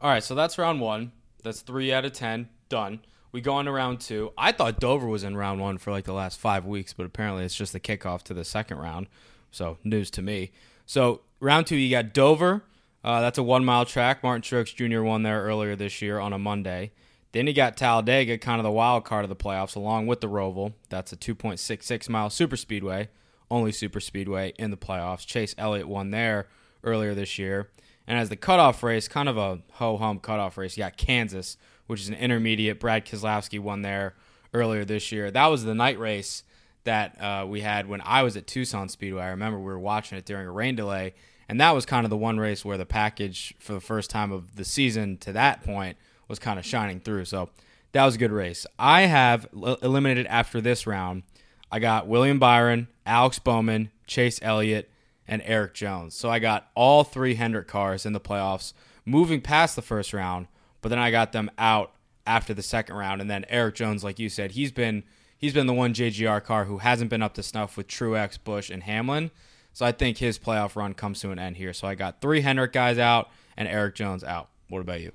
All 0.00 0.10
right, 0.10 0.22
so 0.22 0.34
that's 0.34 0.58
round 0.58 0.80
one. 0.80 1.12
That's 1.42 1.62
three 1.62 1.92
out 1.92 2.04
of 2.04 2.12
ten 2.12 2.48
done. 2.68 3.00
We 3.32 3.40
go 3.40 3.54
on 3.54 3.64
to 3.66 3.72
round 3.72 4.00
two. 4.00 4.32
I 4.36 4.52
thought 4.52 4.80
Dover 4.80 5.06
was 5.06 5.24
in 5.24 5.36
round 5.36 5.60
one 5.60 5.78
for 5.78 5.90
like 5.90 6.04
the 6.04 6.12
last 6.12 6.38
five 6.38 6.64
weeks, 6.64 6.92
but 6.92 7.06
apparently 7.06 7.44
it's 7.44 7.54
just 7.54 7.72
the 7.72 7.80
kickoff 7.80 8.22
to 8.24 8.34
the 8.34 8.44
second 8.44 8.78
round. 8.78 9.08
So 9.50 9.78
news 9.84 10.10
to 10.12 10.22
me. 10.22 10.52
So 10.86 11.22
round 11.40 11.66
two, 11.66 11.76
you 11.76 11.90
got 11.90 12.12
Dover. 12.12 12.64
Uh, 13.06 13.20
that's 13.20 13.38
a 13.38 13.42
one 13.42 13.64
mile 13.64 13.84
track. 13.84 14.24
Martin 14.24 14.42
Truex 14.42 14.74
Jr. 14.74 15.00
won 15.02 15.22
there 15.22 15.44
earlier 15.44 15.76
this 15.76 16.02
year 16.02 16.18
on 16.18 16.32
a 16.32 16.38
Monday. 16.38 16.90
Then 17.30 17.46
you 17.46 17.52
got 17.52 17.76
Talladega, 17.76 18.36
kind 18.38 18.58
of 18.58 18.64
the 18.64 18.70
wild 18.72 19.04
card 19.04 19.24
of 19.24 19.28
the 19.28 19.36
playoffs, 19.36 19.76
along 19.76 20.08
with 20.08 20.20
the 20.20 20.28
Roval. 20.28 20.72
That's 20.88 21.12
a 21.12 21.16
2.66 21.16 22.08
mile 22.08 22.30
super 22.30 22.56
speedway, 22.56 23.08
only 23.48 23.70
super 23.70 24.00
speedway 24.00 24.54
in 24.58 24.72
the 24.72 24.76
playoffs. 24.76 25.24
Chase 25.24 25.54
Elliott 25.56 25.86
won 25.86 26.10
there 26.10 26.48
earlier 26.82 27.14
this 27.14 27.38
year. 27.38 27.70
And 28.08 28.18
as 28.18 28.28
the 28.28 28.36
cutoff 28.36 28.82
race, 28.82 29.06
kind 29.06 29.28
of 29.28 29.36
a 29.36 29.60
ho 29.74 29.98
hum 29.98 30.18
cutoff 30.18 30.58
race, 30.58 30.76
you 30.76 30.82
got 30.82 30.96
Kansas, 30.96 31.56
which 31.86 32.00
is 32.00 32.08
an 32.08 32.14
intermediate. 32.14 32.80
Brad 32.80 33.06
Keselowski 33.06 33.60
won 33.60 33.82
there 33.82 34.16
earlier 34.52 34.84
this 34.84 35.12
year. 35.12 35.30
That 35.30 35.46
was 35.46 35.62
the 35.62 35.74
night 35.74 36.00
race 36.00 36.42
that 36.82 37.20
uh, 37.22 37.46
we 37.46 37.60
had 37.60 37.88
when 37.88 38.00
I 38.04 38.24
was 38.24 38.36
at 38.36 38.48
Tucson 38.48 38.88
Speedway. 38.88 39.22
I 39.22 39.28
remember 39.28 39.60
we 39.60 39.66
were 39.66 39.78
watching 39.78 40.18
it 40.18 40.24
during 40.24 40.48
a 40.48 40.52
rain 40.52 40.74
delay, 40.74 41.14
and 41.48 41.60
that 41.60 41.72
was 41.72 41.86
kind 41.86 42.04
of 42.04 42.10
the 42.10 42.16
one 42.16 42.38
race 42.38 42.64
where 42.64 42.78
the 42.78 42.86
package 42.86 43.54
for 43.58 43.72
the 43.72 43.80
first 43.80 44.10
time 44.10 44.32
of 44.32 44.56
the 44.56 44.64
season 44.64 45.16
to 45.18 45.32
that 45.32 45.62
point 45.62 45.96
was 46.28 46.38
kind 46.38 46.58
of 46.58 46.66
shining 46.66 47.00
through. 47.00 47.24
So 47.24 47.50
that 47.92 48.04
was 48.04 48.16
a 48.16 48.18
good 48.18 48.32
race. 48.32 48.66
I 48.78 49.02
have 49.02 49.48
eliminated 49.54 50.26
after 50.26 50.60
this 50.60 50.86
round. 50.86 51.22
I 51.70 51.78
got 51.78 52.06
William 52.06 52.38
Byron, 52.38 52.88
Alex 53.04 53.38
Bowman, 53.38 53.90
Chase 54.06 54.38
Elliott, 54.42 54.90
and 55.28 55.42
Erik 55.44 55.74
Jones. 55.74 56.14
So 56.14 56.30
I 56.30 56.38
got 56.38 56.68
all 56.74 57.04
three 57.04 57.34
Hendrick 57.34 57.68
cars 57.68 58.06
in 58.06 58.12
the 58.12 58.20
playoffs 58.20 58.72
moving 59.04 59.40
past 59.40 59.76
the 59.76 59.82
first 59.82 60.12
round, 60.12 60.46
but 60.80 60.88
then 60.88 60.98
I 60.98 61.10
got 61.10 61.32
them 61.32 61.50
out 61.58 61.92
after 62.26 62.54
the 62.54 62.62
second 62.62 62.96
round. 62.96 63.20
And 63.20 63.30
then 63.30 63.44
Erik 63.48 63.74
Jones, 63.76 64.04
like 64.04 64.18
you 64.18 64.28
said, 64.28 64.52
he's 64.52 64.72
been 64.72 65.04
he's 65.38 65.54
been 65.54 65.66
the 65.66 65.72
one 65.72 65.94
JGR 65.94 66.42
car 66.44 66.64
who 66.64 66.78
hasn't 66.78 67.10
been 67.10 67.22
up 67.22 67.34
to 67.34 67.42
snuff 67.42 67.76
with 67.76 67.88
Truex, 67.88 68.38
Busch, 68.42 68.70
and 68.70 68.82
Hamlin. 68.82 69.30
So 69.76 69.84
I 69.84 69.92
think 69.92 70.16
his 70.16 70.38
playoff 70.38 70.74
run 70.74 70.94
comes 70.94 71.20
to 71.20 71.32
an 71.32 71.38
end 71.38 71.58
here. 71.58 71.74
So 71.74 71.86
I 71.86 71.96
got 71.96 72.22
three 72.22 72.40
Hendrick 72.40 72.72
guys 72.72 72.96
out 72.96 73.28
and 73.58 73.68
Erik 73.68 73.94
Jones 73.94 74.24
out. 74.24 74.48
What 74.70 74.80
about 74.80 75.02
you? 75.02 75.12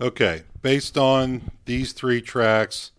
Okay, 0.00 0.44
based 0.62 0.96
on 0.96 1.50
these 1.66 1.92
three 1.92 2.22
tracks, 2.22 2.92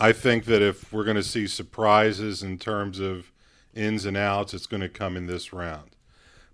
I 0.00 0.10
think 0.10 0.46
that 0.46 0.62
if 0.62 0.92
we're 0.92 1.04
going 1.04 1.14
to 1.14 1.22
see 1.22 1.46
surprises 1.46 2.42
in 2.42 2.58
terms 2.58 2.98
of 2.98 3.30
ins 3.72 4.04
and 4.04 4.16
outs, 4.16 4.52
it's 4.52 4.66
going 4.66 4.80
to 4.80 4.88
come 4.88 5.16
in 5.16 5.26
this 5.26 5.52
round. 5.52 5.90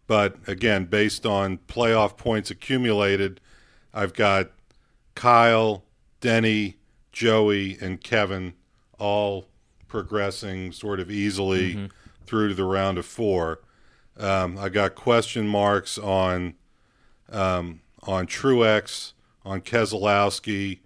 But 0.06 0.36
again, 0.46 0.84
based 0.84 1.24
on 1.24 1.56
playoff 1.66 2.18
points 2.18 2.50
accumulated, 2.50 3.40
I've 3.94 4.12
got 4.12 4.50
Kyle, 5.14 5.82
Denny, 6.20 6.76
Joey, 7.10 7.78
and 7.80 8.02
Kevin 8.02 8.52
all 8.98 9.48
progressing 9.88 10.72
sort 10.72 11.00
of 11.00 11.10
easily 11.10 11.72
mm-hmm. 11.72 11.86
Through 12.26 12.48
to 12.48 12.54
the 12.54 12.64
round 12.64 12.98
of 12.98 13.06
four. 13.06 13.60
Um, 14.18 14.58
I 14.58 14.68
got 14.68 14.94
question 14.94 15.46
marks 15.46 15.98
on 15.98 16.54
um, 17.30 17.80
on 18.04 18.26
Truex, 18.26 19.12
on 19.44 19.60
Keselowski, 19.60 20.80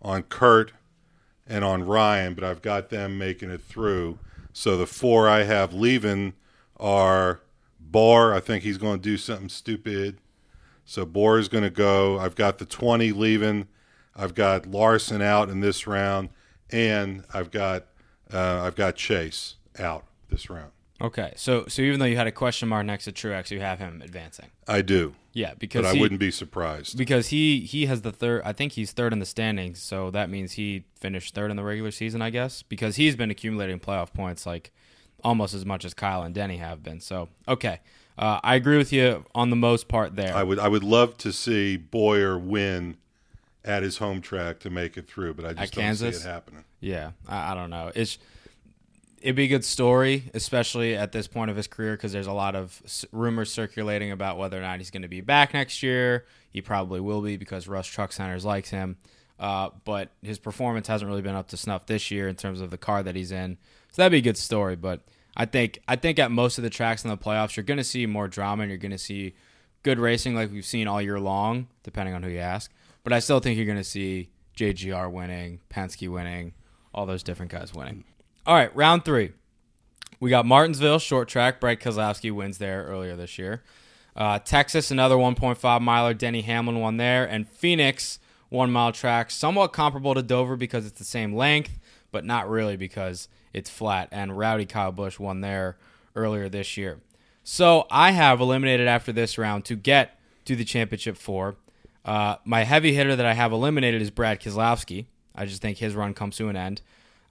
on 0.00 0.22
Kurt, 0.22 0.72
and 1.46 1.64
on 1.64 1.84
Ryan, 1.84 2.34
but 2.34 2.44
I've 2.44 2.62
got 2.62 2.90
them 2.90 3.18
making 3.18 3.50
it 3.50 3.60
through. 3.60 4.18
So 4.52 4.76
the 4.76 4.86
four 4.86 5.28
I 5.28 5.44
have 5.44 5.72
leaving 5.72 6.34
are 6.78 7.40
Barr. 7.80 8.34
I 8.34 8.40
think 8.40 8.64
he's 8.64 8.78
going 8.78 8.98
to 8.98 9.02
do 9.02 9.16
something 9.16 9.48
stupid. 9.48 10.18
So 10.84 11.06
Bohr 11.06 11.38
is 11.38 11.48
going 11.48 11.64
to 11.64 11.70
go. 11.70 12.18
I've 12.18 12.34
got 12.34 12.58
the 12.58 12.64
20 12.64 13.12
leaving. 13.12 13.68
I've 14.14 14.34
got 14.34 14.66
Larson 14.66 15.22
out 15.22 15.48
in 15.48 15.60
this 15.60 15.86
round, 15.86 16.30
and 16.70 17.24
I've 17.32 17.50
got 17.50 17.86
uh, 18.32 18.62
I've 18.62 18.76
got 18.76 18.96
Chase 18.96 19.56
out 19.78 20.04
this 20.28 20.50
round. 20.50 20.72
Okay, 21.02 21.32
so 21.36 21.66
so 21.66 21.82
even 21.82 21.98
though 21.98 22.06
you 22.06 22.16
had 22.16 22.28
a 22.28 22.32
question 22.32 22.68
mark 22.68 22.86
next 22.86 23.04
to 23.04 23.12
Truex, 23.12 23.50
you 23.50 23.60
have 23.60 23.80
him 23.80 24.00
advancing. 24.02 24.50
I 24.68 24.82
do, 24.82 25.14
Yeah, 25.32 25.54
because 25.58 25.82
but 25.82 25.88
I 25.90 25.94
he, 25.94 26.00
wouldn't 26.00 26.20
be 26.20 26.30
surprised. 26.30 26.96
because 26.96 27.28
he 27.28 27.60
he 27.60 27.86
has 27.86 28.02
the 28.02 28.12
third. 28.12 28.42
I 28.44 28.52
think 28.52 28.72
he's 28.72 28.92
third 28.92 29.12
in 29.12 29.18
the 29.18 29.26
standings, 29.26 29.82
so 29.82 30.10
that 30.12 30.30
means 30.30 30.52
he 30.52 30.84
finished 31.00 31.34
third 31.34 31.50
in 31.50 31.56
the 31.56 31.64
regular 31.64 31.90
season, 31.90 32.22
I 32.22 32.30
guess, 32.30 32.62
because 32.62 32.96
he's 32.96 33.16
been 33.16 33.30
accumulating 33.32 33.80
playoff 33.80 34.12
points 34.14 34.46
like 34.46 34.70
almost 35.24 35.54
as 35.54 35.66
much 35.66 35.84
as 35.84 35.92
Kyle 35.92 36.22
and 36.22 36.32
Denny 36.34 36.58
have 36.58 36.82
been. 36.84 37.00
So 37.00 37.28
okay, 37.48 37.80
uh, 38.16 38.38
I 38.44 38.54
agree 38.54 38.76
with 38.78 38.92
you 38.92 39.24
on 39.34 39.50
the 39.50 39.56
most 39.56 39.88
part 39.88 40.14
there. 40.14 40.34
I 40.36 40.44
would 40.44 40.60
I 40.60 40.68
would 40.68 40.84
love 40.84 41.16
to 41.18 41.32
see 41.32 41.76
Bowyer 41.76 42.38
win 42.38 42.96
at 43.64 43.82
his 43.82 43.98
home 43.98 44.20
track 44.20 44.60
to 44.60 44.70
make 44.70 44.96
it 44.96 45.08
through, 45.08 45.34
but 45.34 45.44
I 45.46 45.52
just 45.54 45.72
don't 45.74 45.82
Kansas? 45.84 46.22
see 46.22 46.28
it 46.28 46.30
happening. 46.32 46.64
Yeah, 46.80 47.12
I, 47.28 47.52
I 47.52 47.54
don't 47.54 47.70
know. 47.70 47.90
It's 47.94 48.18
it'd 49.22 49.36
be 49.36 49.44
a 49.44 49.48
good 49.48 49.64
story, 49.64 50.24
especially 50.34 50.96
at 50.96 51.12
this 51.12 51.28
point 51.28 51.50
of 51.50 51.56
his 51.56 51.66
career, 51.66 51.92
because 51.92 52.12
there's 52.12 52.26
a 52.26 52.32
lot 52.32 52.54
of 52.54 52.82
rumors 53.12 53.52
circulating 53.52 54.10
about 54.10 54.36
whether 54.36 54.58
or 54.58 54.62
not 54.62 54.78
he's 54.78 54.90
going 54.90 55.02
to 55.02 55.08
be 55.08 55.20
back 55.20 55.54
next 55.54 55.82
year. 55.82 56.26
He 56.50 56.60
probably 56.60 57.00
will 57.00 57.22
be 57.22 57.36
because 57.36 57.68
Rush 57.68 57.88
Truck 57.88 58.12
Centers 58.12 58.44
likes 58.44 58.70
him, 58.70 58.96
uh, 59.38 59.70
but 59.84 60.10
his 60.22 60.38
performance 60.38 60.88
hasn't 60.88 61.08
really 61.08 61.22
been 61.22 61.36
up 61.36 61.48
to 61.48 61.56
snuff 61.56 61.86
this 61.86 62.10
year 62.10 62.28
in 62.28 62.34
terms 62.34 62.60
of 62.60 62.70
the 62.70 62.78
car 62.78 63.02
that 63.02 63.14
he's 63.14 63.32
in. 63.32 63.58
So 63.92 64.02
that'd 64.02 64.12
be 64.12 64.18
a 64.18 64.22
good 64.22 64.36
story. 64.36 64.76
But 64.76 65.00
I 65.36 65.46
think 65.46 65.78
I 65.86 65.96
think 65.96 66.18
at 66.18 66.30
most 66.30 66.58
of 66.58 66.64
the 66.64 66.70
tracks 66.70 67.04
in 67.04 67.10
the 67.10 67.16
playoffs, 67.16 67.56
you're 67.56 67.64
going 67.64 67.78
to 67.78 67.84
see 67.84 68.06
more 68.06 68.28
drama 68.28 68.64
and 68.64 68.70
you're 68.70 68.78
going 68.78 68.90
to 68.90 68.98
see 68.98 69.34
good 69.82 69.98
racing 69.98 70.34
like 70.34 70.50
we've 70.50 70.66
seen 70.66 70.88
all 70.88 71.00
year 71.00 71.20
long, 71.20 71.68
depending 71.84 72.14
on 72.14 72.22
who 72.22 72.30
you 72.30 72.38
ask. 72.38 72.70
But 73.04 73.12
I 73.12 73.20
still 73.20 73.40
think 73.40 73.56
you're 73.56 73.66
going 73.66 73.78
to 73.78 73.84
see 73.84 74.30
JGR 74.56 75.10
winning, 75.10 75.60
Penske 75.70 76.08
winning, 76.08 76.54
all 76.94 77.06
those 77.06 77.22
different 77.22 77.50
guys 77.50 77.72
winning. 77.72 78.04
All 78.44 78.56
right, 78.56 78.74
round 78.74 79.04
three. 79.04 79.30
We 80.18 80.28
got 80.28 80.44
Martinsville 80.44 80.98
short 80.98 81.28
track. 81.28 81.60
Brett 81.60 81.78
Keselowski 81.78 82.32
wins 82.32 82.58
there 82.58 82.84
earlier 82.84 83.14
this 83.14 83.38
year. 83.38 83.62
Uh, 84.16 84.40
Texas, 84.40 84.90
another 84.90 85.14
1.5 85.14 85.80
miler. 85.80 86.12
Denny 86.12 86.40
Hamlin 86.40 86.80
won 86.80 86.96
there. 86.96 87.24
And 87.24 87.48
Phoenix, 87.48 88.18
one 88.48 88.72
mile 88.72 88.90
track. 88.90 89.30
Somewhat 89.30 89.72
comparable 89.72 90.14
to 90.14 90.22
Dover 90.22 90.56
because 90.56 90.86
it's 90.86 90.98
the 90.98 91.04
same 91.04 91.36
length, 91.36 91.78
but 92.10 92.24
not 92.24 92.50
really 92.50 92.76
because 92.76 93.28
it's 93.52 93.70
flat. 93.70 94.08
And 94.10 94.36
Rowdy 94.36 94.66
Kyle 94.66 94.90
Busch 94.90 95.20
won 95.20 95.40
there 95.40 95.76
earlier 96.16 96.48
this 96.48 96.76
year. 96.76 96.98
So 97.44 97.86
I 97.92 98.10
have 98.10 98.40
eliminated 98.40 98.88
after 98.88 99.12
this 99.12 99.38
round 99.38 99.64
to 99.66 99.76
get 99.76 100.18
to 100.46 100.56
the 100.56 100.64
championship 100.64 101.16
four. 101.16 101.54
Uh, 102.04 102.36
my 102.44 102.64
heavy 102.64 102.92
hitter 102.92 103.14
that 103.14 103.26
I 103.26 103.34
have 103.34 103.52
eliminated 103.52 104.02
is 104.02 104.10
Brad 104.10 104.40
Keselowski. 104.40 105.06
I 105.32 105.46
just 105.46 105.62
think 105.62 105.78
his 105.78 105.94
run 105.94 106.12
comes 106.12 106.36
to 106.38 106.48
an 106.48 106.56
end. 106.56 106.82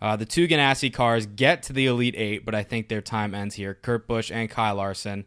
Uh, 0.01 0.15
the 0.15 0.25
two 0.25 0.47
Ganassi 0.47 0.91
cars 0.91 1.25
get 1.27 1.61
to 1.63 1.73
the 1.73 1.85
Elite 1.85 2.15
Eight, 2.17 2.43
but 2.45 2.55
I 2.55 2.63
think 2.63 2.87
their 2.89 3.01
time 3.01 3.35
ends 3.35 3.55
here. 3.55 3.75
Kurt 3.75 4.07
Busch 4.07 4.31
and 4.31 4.49
Kyle 4.49 4.75
Larson. 4.75 5.25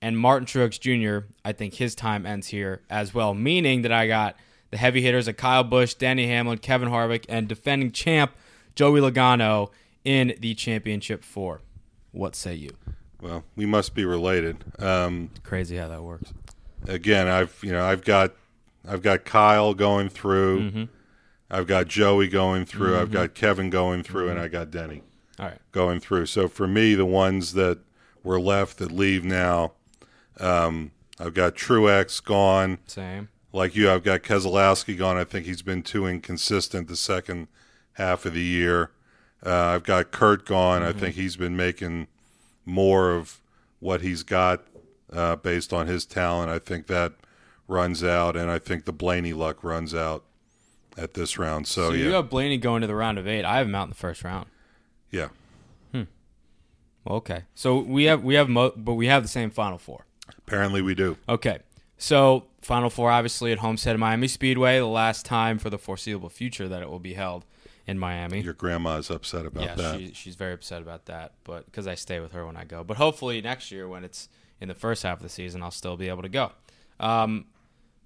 And 0.00 0.18
Martin 0.18 0.46
Truex 0.46 0.78
Jr., 0.80 1.26
I 1.44 1.52
think 1.52 1.74
his 1.74 1.94
time 1.94 2.26
ends 2.26 2.48
here 2.48 2.82
as 2.90 3.12
well, 3.14 3.34
meaning 3.34 3.82
that 3.82 3.92
I 3.92 4.06
got 4.06 4.36
the 4.70 4.76
heavy 4.76 5.00
hitters 5.02 5.26
of 5.28 5.36
Kyle 5.36 5.64
Busch, 5.64 5.94
Denny 5.94 6.26
Hamlin, 6.28 6.58
Kevin 6.58 6.88
Harvick, 6.90 7.24
and 7.28 7.48
defending 7.48 7.92
champ 7.92 8.32
Joey 8.74 9.00
Logano 9.00 9.70
in 10.04 10.34
the 10.38 10.54
championship 10.54 11.24
four. 11.24 11.62
What 12.12 12.36
say 12.36 12.54
you? 12.54 12.70
Well, 13.20 13.44
we 13.56 13.64
must 13.66 13.94
be 13.94 14.04
related. 14.04 14.64
Um, 14.78 15.30
Crazy 15.42 15.76
how 15.76 15.88
that 15.88 16.02
works. 16.02 16.32
again, 16.86 17.26
I've 17.26 17.58
you 17.62 17.72
know 17.72 17.84
I've 17.84 18.04
got 18.04 18.32
I've 18.86 19.02
got 19.02 19.24
Kyle 19.24 19.72
going 19.74 20.08
through, 20.10 20.60
Mm-hmm. 20.60 20.84
I've 21.50 21.66
got 21.66 21.86
Joey 21.86 22.28
going 22.28 22.64
through, 22.64 22.98
I've 22.98 23.12
got 23.12 23.34
Kevin 23.34 23.70
going 23.70 24.02
through, 24.02 24.28
and 24.30 24.38
I 24.38 24.48
got 24.48 24.70
Denny 24.70 25.02
All 25.38 25.46
right. 25.46 25.58
going 25.72 26.00
through. 26.00 26.26
So 26.26 26.48
for 26.48 26.66
me, 26.66 26.94
the 26.94 27.06
ones 27.06 27.52
that 27.52 27.78
were 28.24 28.40
left 28.40 28.78
that 28.78 28.90
leave 28.90 29.24
now, 29.24 29.72
um, 30.40 30.90
I've 31.20 31.34
got 31.34 31.54
Truex 31.54 32.22
gone. 32.22 32.78
Same. 32.86 33.28
Like 33.52 33.74
you, 33.76 33.90
I've 33.90 34.02
got 34.02 34.22
Keselowski 34.22 34.98
gone. 34.98 35.16
I 35.16 35.24
think 35.24 35.46
he's 35.46 35.62
been 35.62 35.82
too 35.82 36.06
inconsistent 36.06 36.88
the 36.88 36.96
second 36.96 37.48
half 37.92 38.26
of 38.26 38.34
the 38.34 38.42
year. 38.42 38.90
Uh, 39.44 39.50
I've 39.50 39.84
got 39.84 40.10
Kurt 40.10 40.44
gone. 40.44 40.82
I 40.82 40.92
think 40.92 41.14
he's 41.14 41.36
been 41.36 41.56
making 41.56 42.08
more 42.64 43.12
of 43.12 43.40
what 43.78 44.02
he's 44.02 44.22
got 44.24 44.64
uh, 45.12 45.36
based 45.36 45.72
on 45.72 45.86
his 45.86 46.04
talent. 46.04 46.50
I 46.50 46.58
think 46.58 46.88
that 46.88 47.12
runs 47.68 48.02
out, 48.02 48.36
and 48.36 48.50
I 48.50 48.58
think 48.58 48.84
the 48.84 48.92
Blaney 48.92 49.32
luck 49.32 49.62
runs 49.62 49.94
out 49.94 50.24
at 50.96 51.14
this 51.14 51.38
round. 51.38 51.66
So, 51.66 51.88
So 51.90 51.94
yeah, 51.94 52.04
you 52.04 52.12
have 52.12 52.30
Blaney 52.30 52.58
going 52.58 52.80
to 52.80 52.86
the 52.86 52.94
round 52.94 53.18
of 53.18 53.26
eight. 53.28 53.44
I 53.44 53.58
have 53.58 53.66
him 53.66 53.74
out 53.74 53.84
in 53.84 53.88
the 53.90 53.94
first 53.96 54.24
round. 54.24 54.46
yeah. 55.10 55.28
Well, 57.04 57.18
okay. 57.18 57.44
So 57.54 57.78
we 57.78 58.04
have 58.04 58.24
we 58.24 58.34
have 58.34 58.48
mo- 58.48 58.72
but 58.76 58.94
we 58.94 59.06
have 59.06 59.22
the 59.22 59.28
same 59.28 59.50
final 59.50 59.78
four. 59.78 60.06
Apparently, 60.38 60.82
we 60.82 60.94
do. 60.96 61.16
Okay. 61.28 61.60
So 61.98 62.46
final 62.60 62.90
four, 62.90 63.10
obviously 63.12 63.52
at 63.52 63.58
Homestead 63.58 63.96
Miami 63.98 64.26
Speedway, 64.26 64.78
the 64.78 64.86
last 64.86 65.24
time 65.24 65.58
for 65.58 65.70
the 65.70 65.78
foreseeable 65.78 66.28
future 66.28 66.66
that 66.68 66.82
it 66.82 66.90
will 66.90 66.98
be 66.98 67.14
held 67.14 67.44
in 67.86 67.96
Miami. 67.98 68.40
Your 68.40 68.54
grandma 68.54 68.96
is 68.96 69.08
upset 69.08 69.46
about 69.46 69.62
yeah, 69.62 69.74
that. 69.76 70.00
she, 70.00 70.12
she's 70.14 70.34
very 70.34 70.52
upset 70.52 70.82
about 70.82 71.06
that, 71.06 71.34
but 71.44 71.64
because 71.66 71.86
I 71.86 71.94
stay 71.94 72.18
with 72.18 72.32
her 72.32 72.44
when 72.44 72.56
I 72.56 72.64
go. 72.64 72.82
But 72.82 72.96
hopefully 72.96 73.40
next 73.40 73.70
year, 73.70 73.86
when 73.88 74.02
it's 74.02 74.28
in 74.60 74.66
the 74.66 74.74
first 74.74 75.04
half 75.04 75.18
of 75.18 75.22
the 75.22 75.28
season, 75.28 75.62
I'll 75.62 75.70
still 75.70 75.96
be 75.96 76.08
able 76.08 76.22
to 76.22 76.28
go. 76.28 76.50
Um, 76.98 77.44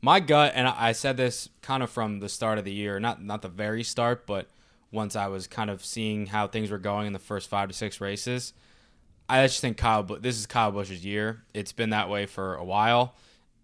my 0.03 0.21
gut, 0.21 0.53
and 0.55 0.67
I 0.67 0.93
said 0.93 1.17
this 1.17 1.49
kind 1.63 1.83
of 1.83 1.91
from 1.91 2.21
the 2.21 2.29
start 2.29 2.59
of 2.59 2.65
the 2.65 2.73
year, 2.73 2.99
not 2.99 3.23
not 3.23 3.43
the 3.43 3.49
very 3.49 3.83
start, 3.83 4.27
but 4.27 4.49
once 4.93 5.15
I 5.15 5.29
was 5.29 5.47
kind 5.47 5.71
of 5.71 5.85
seeing 5.85 6.27
how 6.27 6.47
things 6.47 6.71
were 6.71 6.79
going 6.79 7.07
in 7.07 7.13
the 7.13 7.19
first 7.19 7.49
five 7.49 7.69
to 7.69 7.75
six 7.75 8.01
races, 8.01 8.53
I 9.29 9.47
just 9.47 9.61
think 9.61 9.77
Kyle. 9.77 10.03
This 10.03 10.39
is 10.39 10.47
Kyle 10.47 10.73
Busch's 10.73 11.05
year. 11.05 11.43
It's 11.55 11.73
been 11.73 11.91
that 11.91 12.09
way 12.09 12.27
for 12.27 12.55
a 12.55 12.65
while, 12.65 13.15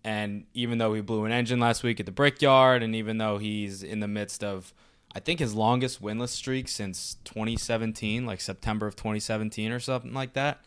and 0.05 0.45
even 0.55 0.79
though 0.79 0.95
he 0.95 1.01
blew 1.01 1.25
an 1.25 1.33
engine 1.33 1.59
last 1.59 1.83
week 1.83 2.01
at 2.01 2.07
the 2.07 2.13
Brickyard, 2.13 2.83
and 2.83 2.95
even 2.95 3.19
though 3.19 3.39
he's 3.39 3.83
in 3.83 4.01
the 4.01 4.09
midst 4.09 4.45
of, 4.45 4.75
I 5.15 5.21
think 5.21 5.41
his 5.41 5.55
longest 5.55 6.03
winless 6.03 6.29
streak 6.29 6.69
since 6.69 7.17
2017, 7.25 8.27
like 8.27 8.41
September 8.41 8.87
of 8.87 8.95
2017 8.95 9.73
or 9.73 9.81
something 9.81 10.13
like 10.13 10.35
that. 10.35 10.61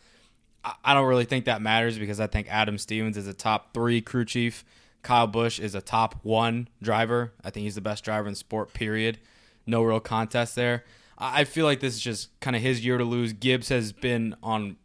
I 0.84 0.92
don't 0.92 1.06
really 1.06 1.24
think 1.24 1.46
that 1.46 1.62
matters 1.62 1.98
because 1.98 2.20
I 2.20 2.26
think 2.26 2.46
Adam 2.50 2.76
Stevens 2.76 3.16
is 3.16 3.26
a 3.26 3.32
top 3.32 3.72
three 3.72 4.02
crew 4.02 4.26
chief. 4.26 4.62
Kyle 5.02 5.26
Busch 5.26 5.58
is 5.58 5.74
a 5.74 5.80
top 5.80 6.16
one 6.22 6.68
driver. 6.82 7.32
I 7.44 7.50
think 7.50 7.64
he's 7.64 7.74
the 7.74 7.80
best 7.80 8.04
driver 8.04 8.28
in 8.28 8.34
sport, 8.34 8.72
period. 8.72 9.18
No 9.66 9.82
real 9.82 10.00
contest 10.00 10.54
there. 10.54 10.84
I 11.16 11.44
feel 11.44 11.66
like 11.66 11.80
this 11.80 11.94
is 11.94 12.00
just 12.00 12.40
kind 12.40 12.56
of 12.56 12.62
his 12.62 12.84
year 12.84 12.96
to 12.96 13.04
lose. 13.04 13.32
Gibbs 13.32 13.68
has 13.68 13.92
been 13.92 14.34
on 14.42 14.76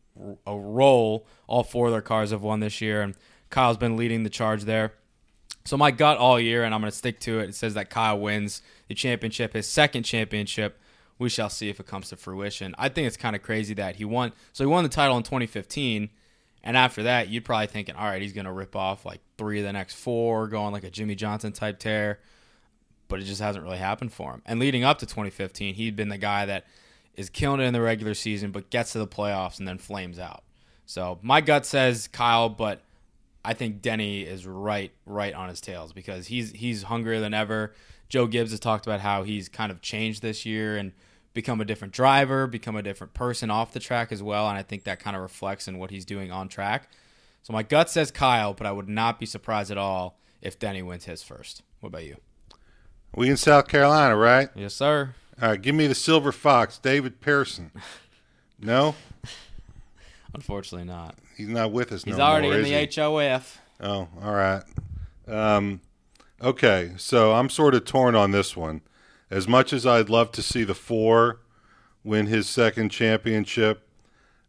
a 0.45 0.57
roll. 0.57 1.25
All 1.47 1.63
four 1.63 1.87
of 1.87 1.93
their 1.93 2.01
cars 2.01 2.31
have 2.31 2.41
won 2.41 2.59
this 2.59 2.81
year, 2.81 3.01
and 3.01 3.15
Kyle's 3.49 3.77
been 3.77 3.95
leading 3.95 4.23
the 4.23 4.29
charge 4.29 4.63
there. 4.63 4.93
So 5.63 5.77
my 5.77 5.91
gut 5.91 6.17
all 6.17 6.39
year, 6.39 6.63
and 6.63 6.75
I'm 6.75 6.81
going 6.81 6.91
to 6.91 6.97
stick 6.97 7.19
to 7.21 7.39
it. 7.39 7.49
It 7.49 7.55
says 7.55 7.73
that 7.73 7.89
Kyle 7.89 8.19
wins 8.19 8.61
the 8.87 8.93
championship, 8.93 9.53
his 9.53 9.67
second 9.67 10.03
championship. 10.03 10.79
We 11.17 11.29
shall 11.29 11.49
see 11.49 11.69
if 11.69 11.79
it 11.79 11.87
comes 11.87 12.09
to 12.09 12.17
fruition. 12.17 12.75
I 12.77 12.89
think 12.89 13.07
it's 13.07 13.17
kind 13.17 13.35
of 13.35 13.41
crazy 13.41 13.73
that 13.75 13.95
he 13.95 14.03
won. 14.03 14.33
So 14.51 14.63
he 14.63 14.67
won 14.67 14.83
the 14.83 14.89
title 14.89 15.15
in 15.15 15.23
2015, 15.23 16.09
and 16.65 16.75
after 16.75 17.03
that, 17.03 17.29
you'd 17.29 17.45
probably 17.45 17.67
thinking, 17.67 17.95
all 17.95 18.05
right, 18.05 18.21
he's 18.21 18.33
going 18.33 18.45
to 18.45 18.51
rip 18.51 18.75
off 18.75 19.05
like 19.05 19.21
three 19.37 19.59
of 19.59 19.65
the 19.65 19.71
next 19.71 19.93
four, 19.93 20.47
go 20.47 20.63
on 20.63 20.73
like 20.73 20.83
a 20.83 20.89
Jimmie 20.89 21.13
Johnson 21.13 21.51
type 21.51 21.77
tear. 21.77 22.19
But 23.07 23.19
it 23.19 23.25
just 23.25 23.39
hasn't 23.39 23.63
really 23.63 23.77
happened 23.77 24.11
for 24.11 24.31
him. 24.31 24.41
And 24.47 24.59
leading 24.59 24.83
up 24.83 24.97
to 24.97 25.05
2015, 25.05 25.75
he'd 25.75 25.95
been 25.95 26.09
the 26.09 26.17
guy 26.17 26.47
that 26.47 26.65
is 27.13 27.29
killing 27.29 27.61
it 27.61 27.65
in 27.65 27.73
the 27.73 27.81
regular 27.81 28.15
season, 28.15 28.49
but 28.49 28.71
gets 28.71 28.93
to 28.93 28.97
the 28.97 29.07
playoffs 29.07 29.59
and 29.59 29.67
then 29.67 29.77
flames 29.77 30.17
out. 30.17 30.43
So 30.87 31.19
my 31.21 31.39
gut 31.39 31.67
says 31.67 32.07
Kyle, 32.07 32.49
but 32.49 32.81
I 33.43 33.53
think 33.53 33.83
Denny 33.83 34.23
is 34.23 34.47
right, 34.47 34.91
right 35.05 35.35
on 35.35 35.49
his 35.49 35.61
tails 35.61 35.93
because 35.93 36.25
he's 36.25 36.51
he's 36.51 36.83
hungrier 36.83 37.19
than 37.19 37.35
ever. 37.35 37.75
Joe 38.09 38.25
Gibbs 38.25 38.49
has 38.49 38.59
talked 38.59 38.87
about 38.87 39.01
how 39.01 39.21
he's 39.21 39.49
kind 39.49 39.71
of 39.71 39.81
changed 39.81 40.23
this 40.23 40.47
year 40.47 40.77
and 40.77 40.93
become 41.35 41.61
a 41.61 41.65
different 41.65 41.93
driver, 41.93 42.47
become 42.47 42.75
a 42.75 42.81
different 42.81 43.13
person 43.13 43.51
off 43.51 43.73
the 43.73 43.79
track 43.79 44.11
as 44.11 44.23
well, 44.23 44.49
and 44.49 44.57
I 44.57 44.63
think 44.63 44.85
that 44.85 44.99
kind 44.99 45.15
of 45.15 45.21
reflects 45.21 45.67
in 45.67 45.77
what 45.77 45.91
he's 45.91 46.05
doing 46.05 46.31
on 46.31 46.47
track. 46.47 46.89
So 47.43 47.53
my 47.53 47.61
gut 47.61 47.91
says 47.91 48.09
Kyle, 48.09 48.55
but 48.55 48.65
I 48.65 48.71
would 48.71 48.89
not 48.89 49.19
be 49.19 49.27
surprised 49.27 49.69
at 49.69 49.77
all 49.77 50.17
if 50.41 50.57
Denny 50.57 50.81
wins 50.81 51.05
his 51.05 51.21
first. 51.21 51.61
What 51.81 51.89
about 51.89 52.05
you? 52.05 52.15
We 53.13 53.29
in 53.29 53.37
South 53.37 53.67
Carolina, 53.67 54.15
right? 54.15 54.49
Yes, 54.55 54.73
sir. 54.73 55.13
All 55.39 55.49
right, 55.49 55.61
give 55.61 55.75
me 55.75 55.85
the 55.85 55.93
Silver 55.93 56.31
Fox, 56.31 56.79
David 56.79 57.21
Pearson. 57.21 57.71
No, 58.57 58.95
Unfortunately, 60.33 60.87
not. 60.87 61.15
he's 61.35 61.49
not 61.49 61.73
with 61.73 61.91
us. 61.91 62.05
He's 62.05 62.15
no 62.15 62.23
already 62.23 62.47
more, 62.47 62.57
in 62.59 62.63
the 62.63 62.69
he? 62.69 63.01
HOF. 63.01 63.59
Oh, 63.81 64.07
all 64.23 64.33
right. 64.33 64.63
Um, 65.27 65.81
okay, 66.41 66.93
so 66.95 67.33
I'm 67.33 67.49
sort 67.49 67.75
of 67.75 67.83
torn 67.83 68.15
on 68.15 68.31
this 68.31 68.55
one. 68.55 68.79
As 69.29 69.47
much 69.47 69.73
as 69.73 69.85
I'd 69.85 70.09
love 70.09 70.31
to 70.33 70.41
see 70.41 70.63
the 70.63 70.75
four 70.75 71.39
win 72.03 72.27
his 72.27 72.47
second 72.47 72.89
championship, 72.89 73.87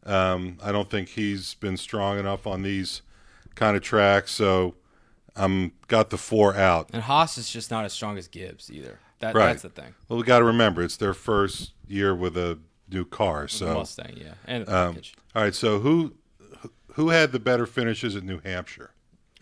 um, 0.05 0.59
I 0.63 0.73
don't 0.73 0.91
think 0.91 1.11
he's 1.11 1.55
been 1.55 1.77
strong 1.77 2.19
enough 2.19 2.47
on 2.47 2.63
these 2.63 3.03
kind 3.55 3.77
of 3.77 3.83
tracks. 3.83 4.33
So 4.33 4.75
I'm 5.35 5.73
got 5.89 6.11
the 6.11 6.19
four 6.19 6.55
out. 6.55 6.91
And 6.93 7.03
Haas 7.03 7.39
is 7.39 7.51
just 7.51 7.71
not 7.71 7.85
as 7.85 7.93
strong 7.93 8.19
as 8.19 8.29
Gibbs 8.29 8.71
either. 8.71 9.01
That, 9.21 9.35
Right. 9.35 9.47
That's 9.47 9.63
the 9.63 9.71
thing. 9.71 9.95
Well, 10.09 10.19
we 10.19 10.25
got 10.25 10.41
to 10.41 10.45
remember 10.45 10.83
it's 10.83 10.99
their 10.99 11.15
first 11.15 11.73
year 11.89 12.15
with 12.15 12.37
a 12.37 12.59
new 12.91 13.05
car. 13.05 13.49
So 13.49 13.75
Mustang, 13.75 14.15
yeah, 14.17 14.35
and 14.47 14.69
um, 14.69 15.01
all 15.35 15.43
right. 15.43 15.55
So 15.55 15.81
who 15.81 16.15
who 16.93 17.09
had 17.09 17.33
the 17.33 17.39
better 17.39 17.67
finishes 17.67 18.15
at 18.15 18.25
New 18.25 18.41
Hampshire? 18.41 18.91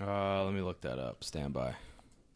Uh, 0.00 0.44
let 0.44 0.54
me 0.54 0.60
look 0.60 0.80
that 0.82 0.98
up. 0.98 1.24
Stand 1.24 1.52
by. 1.52 1.74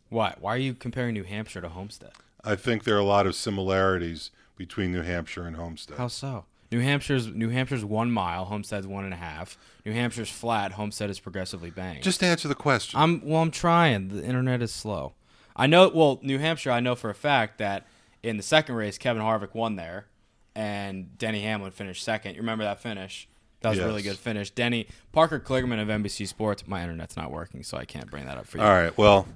Why? 0.09 0.35
Why 0.41 0.55
are 0.55 0.59
you 0.59 0.75
comparing 0.75 1.15
New 1.15 1.23
Hampshire 1.25 1.61
to 1.61 1.69
Homestead? 1.69 2.13
I 2.45 2.57
think 2.57 2.85
there 2.85 2.97
are 2.97 3.01
a 3.01 3.05
lot 3.05 3.27
of 3.27 3.35
similarities 3.35 4.31
between 4.57 4.93
New 4.93 5.03
Hampshire 5.03 5.45
and 5.47 5.57
Homestead. 5.57 5.99
How 5.99 6.09
so? 6.09 6.45
New 6.71 6.81
Hampshire's 6.81 7.29
New 7.29 7.49
Hampshire's 7.49 7.85
one 7.85 8.11
mile. 8.11 8.45
Homestead's 8.45 8.87
one 8.87 9.05
and 9.05 9.15
a 9.15 9.19
half. 9.19 9.57
New 9.87 9.93
Hampshire's 9.93 10.29
flat. 10.29 10.73
Homestead 10.73 11.09
is 11.09 11.19
progressively 11.19 11.71
banked. 11.71 12.05
Just 12.05 12.23
answer 12.23 12.47
the 12.47 12.55
question. 12.55 13.01
I'm 13.01 13.23
well. 13.25 13.41
I'm 13.41 13.51
trying. 13.51 14.09
The 14.09 14.23
internet 14.23 14.61
is 14.61 14.71
slow. 14.73 15.15
I 15.57 15.67
know. 15.67 15.89
Well, 15.89 16.21
New 16.23 16.39
Hampshire. 16.39 16.71
I 16.71 16.81
know 16.81 16.95
for 16.95 17.09
a 17.09 17.15
fact 17.15 17.59
that 17.59 17.87
in 18.23 18.37
the 18.37 18.43
second 18.43 18.75
race, 18.75 18.99
Kevin 18.99 19.23
Harvick 19.23 19.55
won 19.55 19.77
there, 19.77 20.07
and 20.55 21.17
Denny 21.17 21.41
Hamlin 21.41 21.71
finished 21.71 22.05
second. 22.05 22.35
You 22.35 22.43
remember 22.43 22.65
that 22.65 22.81
finish? 22.81 23.29
That 23.61 23.71
was 23.71 23.79
a 23.79 23.87
really 23.87 24.03
good 24.03 24.19
finish. 24.19 24.51
Denny 24.51 24.87
Parker 25.13 25.41
Kligerman 25.41 25.81
of 25.83 25.89
NBC 25.89 26.29
Sports. 26.29 26.69
My 26.69 26.83
internet's 26.83 27.17
not 27.17 27.33
working, 27.33 27.63
so 27.63 27.77
I 27.77 27.87
can't 27.87 28.11
bring 28.11 28.27
that 28.27 28.37
up 28.39 28.47
for 28.47 28.59
you. 28.59 28.65
All 28.65 28.71
right. 28.71 28.97
Well, 28.97 29.27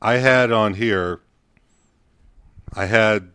I 0.00 0.14
had 0.14 0.50
on 0.50 0.74
here. 0.74 1.20
I 2.74 2.86
had 2.86 3.30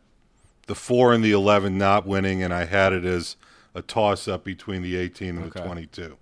the 0.67 0.75
four 0.75 1.13
and 1.13 1.23
the 1.23 1.31
eleven 1.31 1.77
not 1.77 2.05
winning, 2.05 2.41
and 2.43 2.53
I 2.53 2.65
had 2.65 2.93
it 2.93 3.05
as 3.05 3.35
a 3.75 3.81
toss 3.81 4.27
up 4.27 4.43
between 4.43 4.81
the 4.81 4.95
eighteen 4.95 5.37
and 5.37 5.51
the 5.51 5.59
twenty-two. 5.59 6.17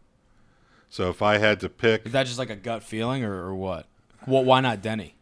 So 0.89 1.09
if 1.09 1.21
I 1.21 1.37
had 1.37 1.59
to 1.61 1.69
pick, 1.69 2.05
Is 2.05 2.11
that 2.13 2.25
just 2.25 2.39
like 2.39 2.49
a 2.49 2.55
gut 2.55 2.83
feeling, 2.83 3.23
or, 3.23 3.33
or 3.33 3.55
what? 3.55 3.87
Well, 4.27 4.43
why 4.43 4.61
not 4.61 4.81
Denny? 4.81 5.15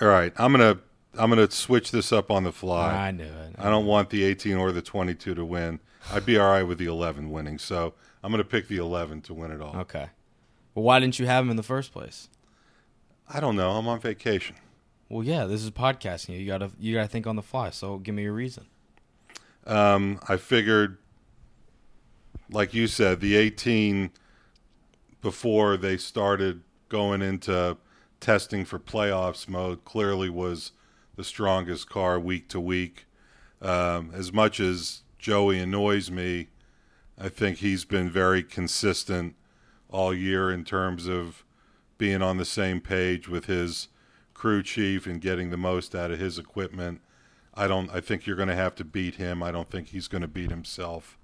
all 0.00 0.08
right, 0.08 0.32
I'm 0.36 0.52
gonna 0.52 0.78
I'm 1.18 1.30
gonna 1.30 1.50
switch 1.50 1.90
this 1.90 2.12
up 2.12 2.30
on 2.30 2.44
the 2.44 2.52
fly. 2.52 3.08
I 3.08 3.10
knew 3.10 3.24
it. 3.24 3.54
I 3.58 3.70
don't 3.70 3.86
want 3.86 4.10
the 4.10 4.24
18 4.24 4.56
or 4.56 4.72
the 4.72 4.82
22 4.82 5.34
to 5.34 5.44
win. 5.44 5.80
I'd 6.12 6.26
be 6.26 6.38
all 6.38 6.50
right 6.50 6.64
with 6.64 6.78
the 6.78 6.86
11 6.86 7.30
winning. 7.30 7.58
So 7.58 7.94
I'm 8.22 8.30
going 8.30 8.42
to 8.42 8.48
pick 8.48 8.68
the 8.68 8.76
11 8.76 9.22
to 9.22 9.34
win 9.34 9.50
it 9.50 9.60
all. 9.60 9.76
Okay. 9.76 10.08
Well, 10.74 10.84
why 10.84 10.98
didn't 11.00 11.18
you 11.18 11.26
have 11.26 11.44
him 11.44 11.50
in 11.50 11.56
the 11.56 11.62
first 11.62 11.92
place? 11.92 12.28
I 13.32 13.40
don't 13.40 13.56
know. 13.56 13.70
I'm 13.70 13.86
on 13.88 14.00
vacation. 14.00 14.56
Well, 15.08 15.22
yeah, 15.22 15.44
this 15.44 15.62
is 15.62 15.70
podcasting. 15.70 16.38
You 16.38 16.46
gotta 16.46 16.70
you 16.78 16.94
gotta 16.94 17.08
think 17.08 17.26
on 17.26 17.36
the 17.36 17.42
fly. 17.42 17.70
So 17.70 17.98
give 17.98 18.14
me 18.14 18.22
your 18.22 18.32
reason. 18.32 18.66
Um, 19.66 20.20
I 20.28 20.36
figured, 20.36 20.98
like 22.50 22.74
you 22.74 22.86
said, 22.86 23.20
the 23.20 23.36
18 23.36 24.10
before 25.22 25.76
they 25.76 25.96
started 25.96 26.62
going 26.88 27.22
into 27.22 27.76
testing 28.20 28.64
for 28.64 28.78
playoffs 28.78 29.48
mode 29.48 29.84
clearly 29.84 30.28
was 30.28 30.72
the 31.16 31.24
strongest 31.24 31.88
car 31.88 32.18
week 32.18 32.48
to 32.48 32.60
week. 32.60 33.06
Um, 33.62 34.10
as 34.14 34.32
much 34.32 34.60
as 34.60 35.02
Joey 35.18 35.58
annoys 35.58 36.10
me, 36.10 36.48
I 37.18 37.28
think 37.28 37.58
he's 37.58 37.84
been 37.84 38.10
very 38.10 38.42
consistent 38.42 39.36
all 39.88 40.12
year 40.12 40.50
in 40.50 40.64
terms 40.64 41.06
of 41.06 41.44
being 41.96 42.20
on 42.20 42.36
the 42.36 42.44
same 42.44 42.80
page 42.80 43.28
with 43.28 43.46
his 43.46 43.88
crew 44.34 44.62
chief 44.62 45.06
and 45.06 45.20
getting 45.20 45.50
the 45.50 45.56
most 45.56 45.94
out 45.94 46.10
of 46.10 46.18
his 46.18 46.38
equipment. 46.38 47.00
I 47.54 47.66
don't. 47.68 47.90
I 47.90 48.00
think 48.00 48.26
you're 48.26 48.36
going 48.36 48.48
to 48.48 48.56
have 48.56 48.74
to 48.76 48.84
beat 48.84 49.14
him. 49.14 49.42
I 49.42 49.52
don't 49.52 49.70
think 49.70 49.88
he's 49.88 50.08
going 50.08 50.22
to 50.22 50.28
beat 50.28 50.50
himself. 50.50 51.16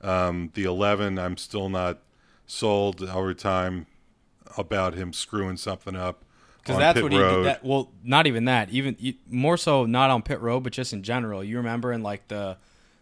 Um, 0.00 0.50
the 0.54 0.64
11, 0.64 1.18
I'm 1.18 1.36
still 1.36 1.68
not 1.68 1.98
sold 2.46 3.02
over 3.02 3.34
time 3.34 3.86
about 4.56 4.94
him 4.94 5.12
screwing 5.12 5.56
something 5.56 5.96
up. 5.96 6.22
Because 6.58 6.78
that's 6.78 6.96
pit 6.96 7.02
what 7.02 7.12
he 7.12 7.18
road. 7.18 7.36
did. 7.36 7.46
That, 7.46 7.64
well, 7.64 7.90
not 8.02 8.26
even 8.26 8.44
that. 8.46 8.70
Even 8.70 8.96
more 9.28 9.56
so, 9.56 9.86
not 9.86 10.10
on 10.10 10.22
pit 10.22 10.40
road, 10.40 10.60
but 10.60 10.72
just 10.72 10.92
in 10.92 11.02
general. 11.02 11.42
You 11.44 11.58
remember 11.58 11.92
in 11.92 12.02
like 12.02 12.28
the, 12.28 12.56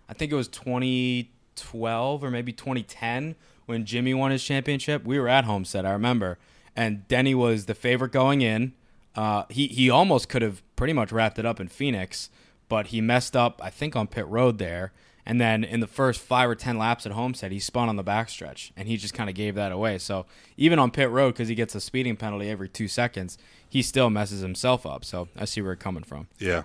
I 0.08 0.12
think 0.12 0.32
it 0.32 0.34
was 0.34 0.48
2012 0.48 2.24
or 2.24 2.30
maybe 2.30 2.52
2010 2.52 3.36
when 3.66 3.86
Jimmie 3.86 4.14
won 4.14 4.30
his 4.30 4.44
championship. 4.44 5.04
We 5.04 5.18
were 5.18 5.28
at 5.28 5.44
Homestead, 5.44 5.86
I 5.86 5.92
remember, 5.92 6.38
and 6.76 7.08
Denny 7.08 7.34
was 7.34 7.64
the 7.64 7.74
favorite 7.74 8.12
going 8.12 8.42
in. 8.42 8.74
Uh, 9.16 9.44
he 9.48 9.66
he 9.68 9.88
almost 9.90 10.28
could 10.28 10.42
have 10.42 10.62
pretty 10.76 10.92
much 10.92 11.12
wrapped 11.12 11.38
it 11.38 11.46
up 11.46 11.60
in 11.60 11.68
Phoenix, 11.68 12.30
but 12.68 12.88
he 12.88 13.00
messed 13.00 13.36
up. 13.36 13.60
I 13.62 13.70
think 13.70 13.94
on 13.96 14.06
pit 14.06 14.26
road 14.26 14.58
there. 14.58 14.92
And 15.26 15.40
then 15.40 15.64
in 15.64 15.80
the 15.80 15.86
first 15.86 16.20
five 16.20 16.50
or 16.50 16.54
ten 16.54 16.76
laps 16.76 17.06
at 17.06 17.12
Homestead, 17.12 17.50
he 17.50 17.58
spun 17.58 17.88
on 17.88 17.96
the 17.96 18.04
backstretch, 18.04 18.72
and 18.76 18.86
he 18.86 18.98
just 18.98 19.14
kind 19.14 19.30
of 19.30 19.34
gave 19.34 19.54
that 19.54 19.72
away. 19.72 19.96
So 19.96 20.26
even 20.58 20.78
on 20.78 20.90
pit 20.90 21.08
road, 21.08 21.32
because 21.32 21.48
he 21.48 21.54
gets 21.54 21.74
a 21.74 21.80
speeding 21.80 22.14
penalty 22.16 22.50
every 22.50 22.68
two 22.68 22.88
seconds, 22.88 23.38
he 23.66 23.80
still 23.80 24.10
messes 24.10 24.42
himself 24.42 24.84
up. 24.84 25.02
So 25.02 25.28
I 25.34 25.46
see 25.46 25.62
where 25.62 25.70
you're 25.70 25.76
coming 25.76 26.04
from. 26.04 26.26
Yeah, 26.38 26.64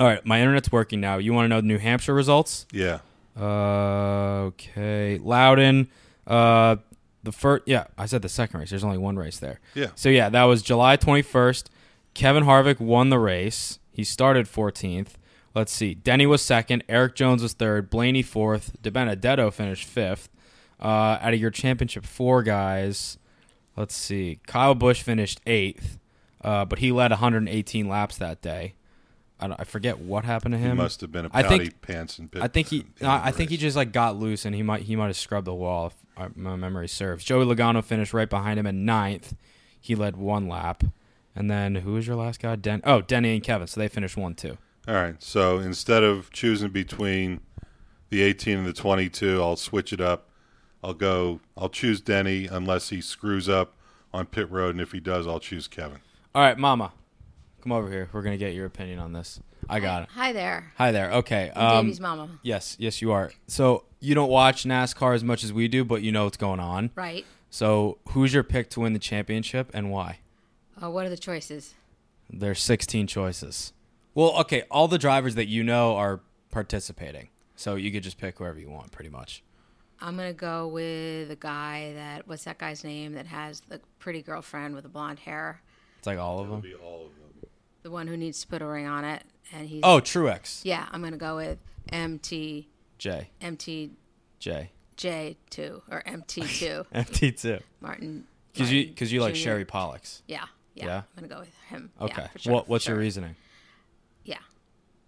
All 0.00 0.06
right, 0.06 0.24
my 0.24 0.40
internet's 0.40 0.72
working 0.72 1.02
now. 1.02 1.18
You 1.18 1.34
want 1.34 1.44
to 1.44 1.48
know 1.50 1.60
the 1.60 1.66
New 1.66 1.76
Hampshire 1.78 2.14
results? 2.14 2.66
yeah. 2.72 3.00
Uh, 3.38 4.44
okay, 4.52 5.18
Loudon. 5.22 5.88
Uh, 6.26 6.76
the 7.22 7.32
first, 7.32 7.64
yeah, 7.66 7.84
I 7.96 8.06
said 8.06 8.22
the 8.22 8.28
second 8.28 8.60
race. 8.60 8.70
There's 8.70 8.84
only 8.84 8.98
one 8.98 9.16
race 9.16 9.38
there. 9.38 9.60
Yeah. 9.74 9.88
So 9.94 10.08
yeah, 10.08 10.28
that 10.28 10.44
was 10.44 10.62
July 10.62 10.96
21st. 10.96 11.66
Kevin 12.14 12.44
Harvick 12.44 12.80
won 12.80 13.10
the 13.10 13.18
race. 13.18 13.78
He 13.92 14.04
started 14.04 14.46
14th. 14.46 15.10
Let's 15.54 15.72
see. 15.72 15.94
Denny 15.94 16.26
was 16.26 16.42
second. 16.42 16.82
Erik 16.88 17.14
Jones 17.14 17.42
was 17.42 17.52
third. 17.52 17.90
Blaney 17.90 18.22
fourth. 18.22 18.76
DiBenedetto 18.82 19.52
finished 19.52 19.84
fifth. 19.86 20.28
Uh, 20.80 21.18
out 21.20 21.32
of 21.34 21.38
your 21.40 21.50
championship 21.50 22.04
four 22.04 22.42
guys, 22.42 23.16
let's 23.76 23.94
see. 23.94 24.40
Kyle 24.48 24.74
Busch 24.74 25.00
finished 25.02 25.40
eighth, 25.46 25.98
uh, 26.42 26.64
but 26.64 26.80
he 26.80 26.90
led 26.90 27.12
118 27.12 27.88
laps 27.88 28.16
that 28.18 28.42
day. 28.42 28.74
I, 29.38 29.54
I 29.60 29.64
forget 29.64 30.00
what 30.00 30.24
happened 30.24 30.54
to 30.54 30.58
He 30.58 30.64
him. 30.64 30.78
must 30.78 31.00
have 31.02 31.12
been 31.12 31.26
a 31.26 31.30
I 31.32 31.42
pouty 31.44 31.58
think- 31.66 31.82
pants 31.82 32.18
and 32.18 32.32
pit. 32.32 32.42
I 32.42 32.48
think 32.48 32.66
he, 32.68 32.84
I 33.00 33.30
think 33.30 33.50
he 33.50 33.56
just 33.58 33.76
like 33.76 33.92
got 33.92 34.16
loose 34.16 34.44
and 34.44 34.54
he 34.56 34.62
might 34.64 34.82
he 34.82 34.96
might 34.96 35.06
have 35.08 35.16
scrubbed 35.16 35.46
the 35.46 35.54
wall 35.54 35.86
if 35.88 35.94
my 36.34 36.56
memory 36.56 36.88
serves. 36.88 37.24
Joey 37.24 37.44
Logano 37.44 37.82
finished 37.82 38.12
right 38.12 38.28
behind 38.28 38.58
him 38.58 38.66
in 38.66 38.84
ninth. 38.84 39.34
He 39.80 39.94
led 39.94 40.16
one 40.16 40.48
lap, 40.48 40.84
and 41.34 41.50
then 41.50 41.76
who 41.76 41.94
was 41.94 42.06
your 42.06 42.16
last 42.16 42.40
guy? 42.40 42.56
Den. 42.56 42.80
Oh, 42.84 43.00
Denny 43.00 43.34
and 43.34 43.42
Kevin. 43.42 43.66
So 43.66 43.80
they 43.80 43.88
finished 43.88 44.16
one 44.16 44.34
two. 44.34 44.58
All 44.86 44.94
right. 44.94 45.20
So 45.22 45.58
instead 45.58 46.02
of 46.02 46.30
choosing 46.30 46.70
between 46.70 47.40
the 48.10 48.22
18 48.22 48.58
and 48.58 48.66
the 48.66 48.72
22, 48.72 49.40
I'll 49.42 49.56
switch 49.56 49.92
it 49.92 50.00
up. 50.00 50.28
I'll 50.84 50.94
go. 50.94 51.40
I'll 51.56 51.68
choose 51.68 52.00
Denny 52.00 52.46
unless 52.46 52.90
he 52.90 53.00
screws 53.00 53.48
up 53.48 53.74
on 54.12 54.26
pit 54.26 54.50
road, 54.50 54.70
and 54.74 54.80
if 54.80 54.92
he 54.92 55.00
does, 55.00 55.26
I'll 55.26 55.40
choose 55.40 55.68
Kevin. 55.68 55.98
All 56.34 56.42
right, 56.42 56.58
Mama, 56.58 56.92
come 57.62 57.72
over 57.72 57.90
here. 57.90 58.08
We're 58.12 58.22
gonna 58.22 58.36
get 58.36 58.54
your 58.54 58.66
opinion 58.66 58.98
on 58.98 59.12
this. 59.12 59.40
I 59.68 59.80
got 59.80 60.02
it. 60.02 60.08
Hi 60.14 60.32
there. 60.32 60.72
Hi 60.76 60.90
there. 60.92 61.12
Okay. 61.12 61.50
Um, 61.50 61.86
Davey's 61.86 62.00
mama. 62.00 62.28
yes, 62.42 62.76
yes, 62.80 63.00
you 63.00 63.12
are. 63.12 63.30
So 63.46 63.84
you 64.02 64.14
don't 64.14 64.28
watch 64.30 64.64
NASCAR 64.64 65.14
as 65.14 65.24
much 65.24 65.42
as 65.44 65.52
we 65.52 65.68
do, 65.68 65.84
but 65.84 66.02
you 66.02 66.12
know 66.12 66.24
what's 66.24 66.36
going 66.36 66.60
on. 66.60 66.90
Right. 66.94 67.24
So 67.50 67.98
who's 68.10 68.34
your 68.34 68.42
pick 68.42 68.68
to 68.70 68.80
win 68.80 68.92
the 68.92 68.98
championship 68.98 69.70
and 69.72 69.90
why? 69.90 70.18
Uh, 70.82 70.90
what 70.90 71.06
are 71.06 71.10
the 71.10 71.16
choices? 71.16 71.74
There's 72.30 72.60
16 72.60 73.06
choices. 73.06 73.72
Well, 74.14 74.38
okay, 74.40 74.64
all 74.70 74.88
the 74.88 74.98
drivers 74.98 75.34
that 75.36 75.46
you 75.46 75.62
know 75.62 75.96
are 75.96 76.20
participating. 76.50 77.28
So 77.56 77.76
you 77.76 77.92
could 77.92 78.02
just 78.02 78.18
pick 78.18 78.38
whoever 78.38 78.58
you 78.58 78.70
want, 78.70 78.90
pretty 78.92 79.10
much. 79.10 79.42
I'm 80.00 80.16
gonna 80.16 80.32
go 80.32 80.66
with 80.66 81.28
the 81.28 81.36
guy 81.36 81.92
that 81.94 82.26
what's 82.26 82.44
that 82.44 82.58
guy's 82.58 82.82
name 82.82 83.12
that 83.12 83.26
has 83.26 83.60
the 83.60 83.80
pretty 84.00 84.20
girlfriend 84.20 84.74
with 84.74 84.82
the 84.82 84.88
blonde 84.90 85.20
hair, 85.20 85.62
It's 85.98 86.06
like 86.08 86.18
all 86.18 86.40
of 86.40 86.48
them. 86.48 86.62
the 87.82 87.90
one 87.90 88.06
who 88.08 88.16
needs 88.16 88.40
to 88.40 88.46
put 88.48 88.62
a 88.62 88.66
ring 88.66 88.86
on 88.86 89.04
it, 89.04 89.22
and 89.52 89.68
he's 89.68 89.80
Oh, 89.84 90.00
Truex. 90.00 90.62
yeah. 90.64 90.86
I'm 90.90 91.02
gonna 91.02 91.16
go 91.16 91.36
with 91.36 91.58
MT 91.90 92.68
J. 93.02 93.30
MTJ 93.40 94.68
J. 94.96 95.36
two 95.50 95.82
or 95.90 96.06
MT 96.06 96.42
two 96.42 96.86
MT2. 96.94 97.60
Martin. 97.80 98.26
Because 98.52 98.70
you, 98.70 98.92
cause 98.94 99.10
you 99.10 99.20
like. 99.20 99.34
Sherry 99.34 99.64
Pollex. 99.64 100.22
Yeah, 100.28 100.44
yeah. 100.76 100.86
Yeah? 100.86 100.96
I'm 100.98 101.04
gonna 101.16 101.26
go 101.26 101.40
with 101.40 101.52
him. 101.68 101.90
Yeah, 101.98 102.04
Okay. 102.04 102.26
for 102.32 102.38
sure, 102.38 102.52
what, 102.52 102.66
for 102.66 102.70
what's 102.70 102.86
your 102.86 102.94
sure. 102.94 103.00
reasoning? 103.00 103.34
Yeah. 104.24 104.38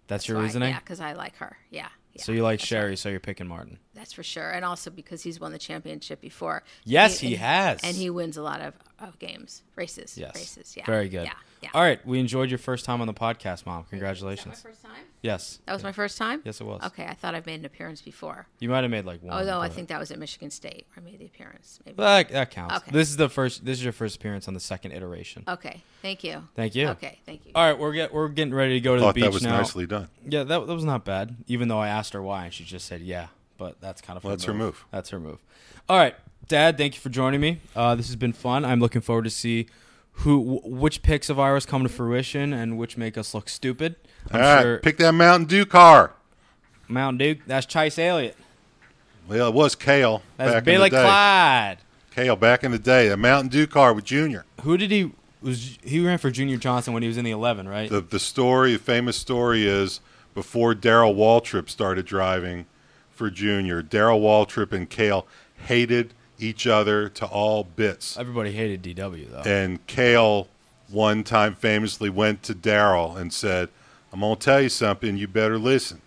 That's 0.07 0.27
your 0.27 0.37
why- 0.39 0.43
reasoning? 0.43 0.69
Yeah, 0.71 0.79
because 0.79 0.99
I 0.99 1.13
like 1.13 1.37
her. 1.37 1.55
Yeah. 1.69 1.87
yeah 2.13 2.21
so 2.23 2.33
you 2.33 2.43
like 2.43 2.59
that's 2.59 2.67
Sherry, 2.67 2.97
so 2.97 3.07
you're 3.07 3.21
picking 3.21 3.47
Martin. 3.47 3.79
That's 3.93 4.11
for 4.11 4.23
sure, 4.23 4.51
and 4.51 4.65
also 4.65 4.89
because 4.91 5.23
he's 5.23 5.39
won 5.39 5.53
the 5.53 5.57
championship 5.57 6.19
before. 6.19 6.63
Yes, 6.83 7.19
he 7.19 7.35
and 7.35 7.43
has. 7.43 7.79
and 7.81 7.95
he 7.95 8.09
wins 8.09 8.35
a 8.35 8.41
lot 8.43 8.59
of, 8.59 8.73
of 8.99 9.17
games, 9.19 9.63
races, 9.77 10.17
Yes. 10.17 10.35
races. 10.35 10.75
Yeah, 10.75 10.85
Very 10.85 11.07
good. 11.07 11.27
Yeah, 11.27 11.33
yeah. 11.65 11.71
All 11.73 11.81
right. 11.81 12.05
We 12.05 12.19
enjoyed 12.19 12.49
your 12.49 12.59
first 12.59 12.85
time 12.85 13.01
on 13.01 13.07
the 13.07 13.13
podcast, 13.13 13.65
Mom. 13.65 13.81
Is 13.83 13.89
Congratulations. 13.89 14.61
that 14.61 14.67
my 14.67 14.71
first 14.71 14.83
time? 14.83 15.03
Yes. 15.21 15.59
That 15.65 15.73
was 15.73 15.83
my 15.83 15.91
first 15.91 16.17
time. 16.17 16.41
Yes, 16.45 16.61
it 16.61 16.65
was. 16.65 16.83
Okay, 16.83 17.05
I 17.05 17.15
thought 17.15 17.33
I've 17.33 17.47
made 17.47 17.59
an 17.59 17.65
appearance 17.65 18.01
before. 18.01 18.45
You 18.59 18.69
might 18.69 18.83
have 18.83 18.91
made 18.91 19.05
like 19.05 19.23
one. 19.23 19.33
Oh 19.41 19.43
no, 19.43 19.59
I 19.59 19.69
think 19.69 19.87
that 19.89 19.99
was 19.99 20.11
at 20.11 20.19
Michigan 20.19 20.51
State 20.51 20.85
where 20.93 21.03
I 21.03 21.09
made 21.09 21.19
the 21.19 21.25
appearance. 21.25 21.79
Maybe. 21.83 21.95
That, 21.97 22.29
that 22.29 22.51
counts. 22.51 22.75
Okay. 22.75 22.91
This 22.91 23.09
is 23.09 23.17
the 23.17 23.29
first. 23.29 23.65
This 23.65 23.79
is 23.79 23.83
your 23.83 23.93
first 23.93 24.17
appearance 24.17 24.47
on 24.47 24.53
the 24.53 24.59
second 24.59 24.91
iteration. 24.91 25.43
Okay, 25.47 25.81
thank 26.03 26.23
you. 26.23 26.47
Thank 26.55 26.75
you. 26.75 26.89
Okay, 26.89 27.17
thank 27.25 27.45
you. 27.45 27.51
All 27.55 27.67
right, 27.67 27.77
we're 27.79 27.93
get 27.93 28.13
we're 28.13 28.27
getting 28.29 28.53
ready 28.53 28.73
to 28.75 28.79
go 28.79 28.95
to 28.95 29.01
Thought 29.01 29.15
the 29.15 29.21
beach 29.21 29.23
that 29.25 29.33
was 29.33 29.43
now. 29.43 29.57
nicely 29.57 29.87
done. 29.87 30.09
Yeah, 30.23 30.43
that, 30.43 30.67
that 30.67 30.73
was 30.73 30.85
not 30.85 31.03
bad. 31.05 31.35
Even 31.47 31.69
though 31.69 31.79
I 31.79 31.87
asked 31.87 32.13
her 32.13 32.21
why, 32.21 32.45
and 32.45 32.53
she 32.53 32.63
just 32.63 32.85
said 32.85 33.01
yeah. 33.01 33.27
But 33.57 33.81
that's 33.81 34.01
kind 34.01 34.17
of 34.17 34.23
Well, 34.23 34.31
that's 34.31 34.43
her 34.43 34.53
move. 34.53 34.85
That's 34.91 35.09
her 35.09 35.19
move. 35.19 35.39
All 35.89 35.97
right, 35.97 36.13
Dad. 36.47 36.77
Thank 36.77 36.93
you 36.93 37.01
for 37.01 37.09
joining 37.09 37.41
me. 37.41 37.61
Uh, 37.75 37.95
this 37.95 38.07
has 38.07 38.15
been 38.15 38.33
fun. 38.33 38.63
I'm 38.63 38.79
looking 38.79 39.01
forward 39.01 39.23
to 39.23 39.29
see 39.31 39.67
who, 40.19 40.59
wh- 40.59 40.65
which 40.65 41.01
picks 41.01 41.29
of 41.29 41.39
ours 41.39 41.65
come 41.65 41.83
to 41.83 41.89
fruition, 41.89 42.53
and 42.53 42.77
which 42.77 42.97
make 42.97 43.17
us 43.17 43.33
look 43.33 43.49
stupid. 43.49 43.95
I'm 44.31 44.41
All 44.41 44.41
right, 44.55 44.61
sure. 44.61 44.77
pick 44.79 44.97
that 44.97 45.11
Mountain 45.13 45.47
Dew 45.47 45.65
car. 45.65 46.13
Mountain 46.87 47.17
Dew. 47.17 47.41
That's 47.47 47.65
Chase 47.65 47.97
Elliott. 47.99 48.35
Well, 49.27 49.47
it 49.49 49.53
was 49.53 49.75
Cale 49.75 50.21
That's 50.37 50.53
back 50.53 50.63
Billy 50.65 50.75
in 50.75 50.81
the 50.91 50.97
day. 50.97 51.03
Clyde. 51.03 51.77
Cale 52.11 52.35
back 52.35 52.63
in 52.63 52.71
the 52.71 52.79
day, 52.79 53.09
a 53.09 53.17
Mountain 53.17 53.49
Dew 53.49 53.67
car 53.67 53.93
with 53.93 54.05
Junior. 54.05 54.45
Who 54.61 54.77
did 54.77 54.91
he 54.91 55.11
was? 55.41 55.77
He 55.83 56.05
ran 56.05 56.17
for 56.17 56.31
Junior 56.31 56.57
Johnson 56.57 56.93
when 56.93 57.01
he 57.03 57.07
was 57.07 57.17
in 57.17 57.25
the 57.25 57.31
eleven, 57.31 57.67
right? 57.67 57.89
The 57.89 58.01
the 58.01 58.19
story, 58.19 58.73
the 58.73 58.79
famous 58.79 59.17
story 59.17 59.67
is 59.67 59.99
before 60.33 60.73
Darrell 60.75 61.13
Waltrip 61.15 61.69
started 61.69 62.05
driving 62.05 62.65
for 63.09 63.29
Junior, 63.29 63.81
Darrell 63.81 64.19
Waltrip 64.21 64.71
and 64.73 64.89
Cale 64.89 65.25
hated 65.55 66.13
each 66.39 66.67
other 66.67 67.09
to 67.09 67.25
all 67.25 67.63
bits. 67.63 68.17
Everybody 68.17 68.51
hated 68.51 68.83
DW 68.83 69.31
though. 69.31 69.49
And 69.49 69.85
Cale 69.87 70.47
one 70.89 71.23
time 71.23 71.55
famously 71.55 72.09
went 72.09 72.43
to 72.43 72.53
Darrell 72.53 73.17
and 73.17 73.31
said, 73.33 73.69
I'm 74.13 74.19
going 74.19 74.35
to 74.35 74.41
tell 74.41 74.61
you 74.61 74.69
something. 74.69 75.17
You 75.17 75.27
better 75.27 75.57
listen. 75.57 76.01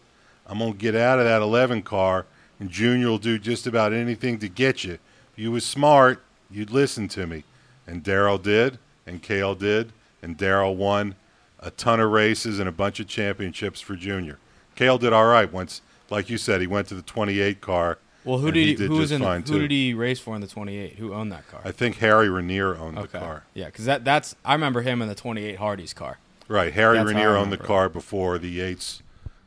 I'm 0.46 0.58
going 0.58 0.72
to 0.72 0.78
get 0.78 0.94
out 0.94 1.18
of 1.18 1.26
that 1.26 1.42
11 1.42 1.82
car, 1.82 2.24
and 2.58 2.70
Junior 2.70 3.08
will 3.08 3.18
do 3.18 3.38
just 3.38 3.66
about 3.66 3.92
anything 3.92 4.38
to 4.38 4.48
get 4.48 4.82
you. 4.82 4.94
If 4.94 5.38
you 5.38 5.52
was 5.52 5.64
smart, 5.64 6.22
you'd 6.50 6.70
listen 6.70 7.08
to 7.08 7.26
me. 7.26 7.44
And 7.86 8.02
Darrell 8.02 8.38
did, 8.38 8.78
and 9.06 9.22
Cale 9.22 9.54
did, 9.54 9.92
and 10.22 10.36
Darrell 10.36 10.74
won 10.74 11.16
a 11.60 11.70
ton 11.70 12.00
of 12.00 12.10
races 12.10 12.58
and 12.58 12.68
a 12.68 12.72
bunch 12.72 13.00
of 13.00 13.08
championships 13.08 13.80
for 13.80 13.94
Junior. 13.94 14.38
Cale 14.74 14.98
did 14.98 15.12
all 15.12 15.26
right 15.26 15.52
once, 15.52 15.82
like 16.08 16.30
you 16.30 16.38
said, 16.38 16.60
he 16.60 16.66
went 16.66 16.88
to 16.88 16.94
the 16.94 17.02
28 17.02 17.60
car. 17.60 17.98
Well, 18.28 18.38
who 18.38 18.52
did 18.52 18.66
he 18.66 18.74
he, 18.74 18.86
who 18.86 18.96
was 18.98 19.10
in? 19.10 19.22
Who 19.22 19.40
too. 19.42 19.58
did 19.60 19.70
he 19.70 19.94
race 19.94 20.20
for 20.20 20.34
in 20.34 20.40
the 20.42 20.46
twenty 20.46 20.76
eight? 20.76 20.96
Who 20.96 21.14
owned 21.14 21.32
that 21.32 21.48
car? 21.48 21.60
I 21.64 21.72
think 21.72 21.96
Harry 21.96 22.28
Ranier 22.28 22.76
owned 22.76 22.98
the 22.98 23.08
car. 23.08 23.44
Yeah, 23.54 23.66
because 23.66 23.86
that 23.86 24.04
that's 24.04 24.36
I 24.44 24.52
remember 24.52 24.82
him 24.82 25.00
in 25.00 25.08
the 25.08 25.14
twenty 25.14 25.44
eight 25.44 25.56
Hardee's 25.56 25.94
car. 25.94 26.18
Right. 26.46 26.72
Harry 26.72 26.96
That's 26.98 27.08
Ranier 27.08 27.36
owned 27.36 27.52
the 27.52 27.56
car 27.58 27.88
before 27.88 28.38
the 28.38 28.48
Yates 28.48 29.02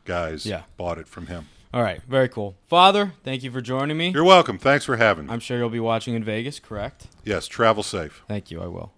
guys 0.06 0.46
Yeah. 0.46 0.64
bought 0.78 0.98
it 0.98 1.08
from 1.08 1.28
him. 1.28 1.48
All 1.74 1.82
right, 1.82 2.02
very 2.08 2.28
cool. 2.28 2.56
Father, 2.68 3.14
thank 3.24 3.44
you 3.44 3.52
for 3.52 3.62
joining 3.62 3.98
me. 3.98 4.10
You're 4.10 4.26
welcome. 4.26 4.58
Thanks 4.58 4.84
for 4.84 4.98
having 4.98 5.28
me. 5.28 5.32
I'm 5.32 5.40
sure 5.40 5.58
you'll 5.58 5.70
be 5.70 5.80
watching 5.80 6.16
in 6.16 6.24
Vegas, 6.24 6.60
correct? 6.60 7.08
yes, 7.24 7.48
travel 7.48 7.82
safe. 7.82 8.24
Thank 8.28 8.52
you. 8.52 8.62
I 8.62 8.68
will. 8.68 8.92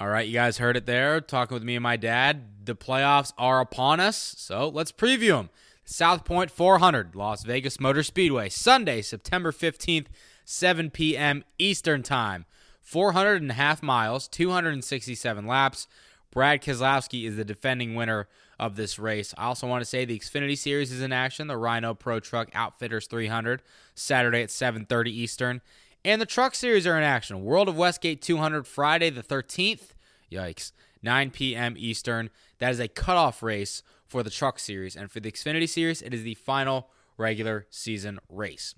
All 0.00 0.08
right, 0.08 0.26
you 0.26 0.34
guys 0.34 0.58
heard 0.58 0.76
it 0.76 0.86
there. 0.86 1.20
Talking 1.20 1.54
with 1.56 1.64
me 1.64 1.74
and 1.74 1.82
my 1.82 1.96
dad. 1.96 2.44
The 2.64 2.76
playoffs 2.76 3.32
are 3.36 3.60
upon 3.60 3.98
us, 3.98 4.34
so 4.38 4.68
let's 4.68 4.92
preview 4.92 5.30
them. 5.36 5.50
South 5.90 6.26
Point 6.26 6.50
400, 6.50 7.14
Las 7.14 7.44
Vegas 7.44 7.80
Motor 7.80 8.02
Speedway, 8.02 8.50
Sunday, 8.50 9.00
September 9.00 9.50
15th, 9.50 10.08
7 10.44 10.90
p.m. 10.90 11.42
Eastern 11.58 12.02
Time. 12.02 12.44
400 12.82 13.40
and 13.40 13.52
a 13.52 13.54
half 13.54 13.82
miles, 13.82 14.28
267 14.28 15.46
laps. 15.46 15.88
Brad 16.30 16.60
Keselowski 16.60 17.26
is 17.26 17.36
the 17.36 17.44
defending 17.44 17.94
winner 17.94 18.28
of 18.60 18.76
this 18.76 18.98
race. 18.98 19.32
I 19.38 19.46
also 19.46 19.66
want 19.66 19.80
to 19.80 19.86
say 19.86 20.04
the 20.04 20.18
Xfinity 20.18 20.58
Series 20.58 20.92
is 20.92 21.00
in 21.00 21.10
action. 21.10 21.46
The 21.46 21.56
Rhino 21.56 21.94
Pro 21.94 22.20
Truck 22.20 22.50
Outfitters 22.52 23.06
300, 23.06 23.62
Saturday 23.94 24.42
at 24.42 24.50
7:30 24.50 25.08
Eastern. 25.08 25.62
And 26.04 26.20
the 26.20 26.26
Truck 26.26 26.54
Series 26.54 26.86
are 26.86 26.98
in 26.98 27.02
action. 27.02 27.42
World 27.42 27.66
of 27.66 27.78
Westgate 27.78 28.20
200, 28.20 28.66
Friday 28.66 29.08
the 29.08 29.22
13th. 29.22 29.94
Yikes. 30.30 30.72
9 31.02 31.30
p.m. 31.30 31.76
Eastern. 31.78 32.28
That 32.58 32.72
is 32.72 32.80
a 32.80 32.88
cutoff 32.88 33.42
race 33.42 33.82
for 34.08 34.22
the 34.22 34.30
Truck 34.30 34.58
Series. 34.58 34.96
And 34.96 35.10
for 35.10 35.20
the 35.20 35.30
Xfinity 35.30 35.68
Series, 35.68 36.02
it 36.02 36.12
is 36.12 36.22
the 36.22 36.34
final 36.34 36.88
regular 37.16 37.66
season 37.70 38.18
race. 38.28 38.74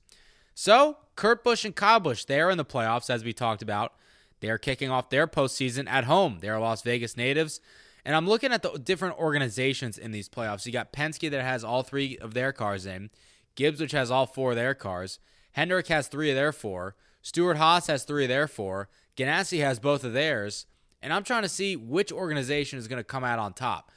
So, 0.55 0.99
Kurt 1.17 1.43
Busch 1.45 1.65
and 1.65 1.75
Kyle 1.75 2.01
Busch, 2.01 2.25
they 2.25 2.41
are 2.41 2.51
in 2.51 2.59
the 2.59 2.65
playoffs, 2.65 3.09
as 3.09 3.25
we 3.25 3.33
talked 3.33 3.63
about. 3.63 3.95
They 4.41 4.51
are 4.51 4.59
kicking 4.59 4.91
off 4.91 5.11
their 5.11 5.27
postseason 5.27 5.89
at 5.89 6.05
home. 6.05 6.39
They 6.41 6.49
are 6.49 6.59
Las 6.59 6.83
Vegas 6.83 7.17
natives. 7.17 7.61
And 8.05 8.17
I'm 8.17 8.27
looking 8.27 8.53
at 8.53 8.63
the 8.63 8.79
different 8.79 9.19
organizations 9.19 9.99
in 9.99 10.11
these 10.11 10.29
playoffs. 10.29 10.67
You 10.67 10.73
got 10.73 10.93
Penske 10.93 11.31
that 11.31 11.43
has 11.43 11.63
all 11.63 11.83
three 11.83 12.17
of 12.19 12.35
their 12.35 12.53
cars 12.53 12.87
in, 12.87 13.11
Gibbs, 13.55 13.81
which 13.81 13.93
has 13.93 14.11
all 14.11 14.27
four 14.27 14.51
of 14.51 14.57
their 14.57 14.75
cars, 14.75 15.19
Hendrick 15.53 15.89
has 15.89 16.09
three 16.09 16.31
of 16.31 16.37
their 16.37 16.53
four, 16.53 16.95
Stewart 17.23 17.57
Haas 17.57 17.89
has 17.89 18.05
three 18.05 18.25
of 18.25 18.29
their 18.29 18.49
four, 18.49 18.89
Ganassi 19.17 19.61
has 19.61 19.79
both 19.79 20.05
of 20.05 20.13
theirs. 20.13 20.67
And 21.03 21.13
I'm 21.13 21.25
trying 21.25 21.43
to 21.43 21.49
see 21.49 21.77
which 21.77 22.13
organization 22.13 22.79
is 22.79 22.89
going 22.89 22.99
to 22.99 23.05
come 23.05 23.25
out 23.25 23.39
on 23.39 23.53
top. 23.53 23.91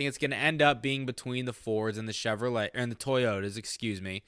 Think 0.00 0.08
it's 0.08 0.16
going 0.16 0.30
to 0.30 0.36
end 0.38 0.62
up 0.62 0.80
being 0.80 1.04
between 1.04 1.44
the 1.44 1.52
Fords 1.52 1.98
and 1.98 2.08
the 2.08 2.14
Chevrolet 2.14 2.70
and 2.72 2.90
the 2.90 2.96
Toyotas, 2.96 3.58
excuse 3.58 4.00
me. 4.00 4.22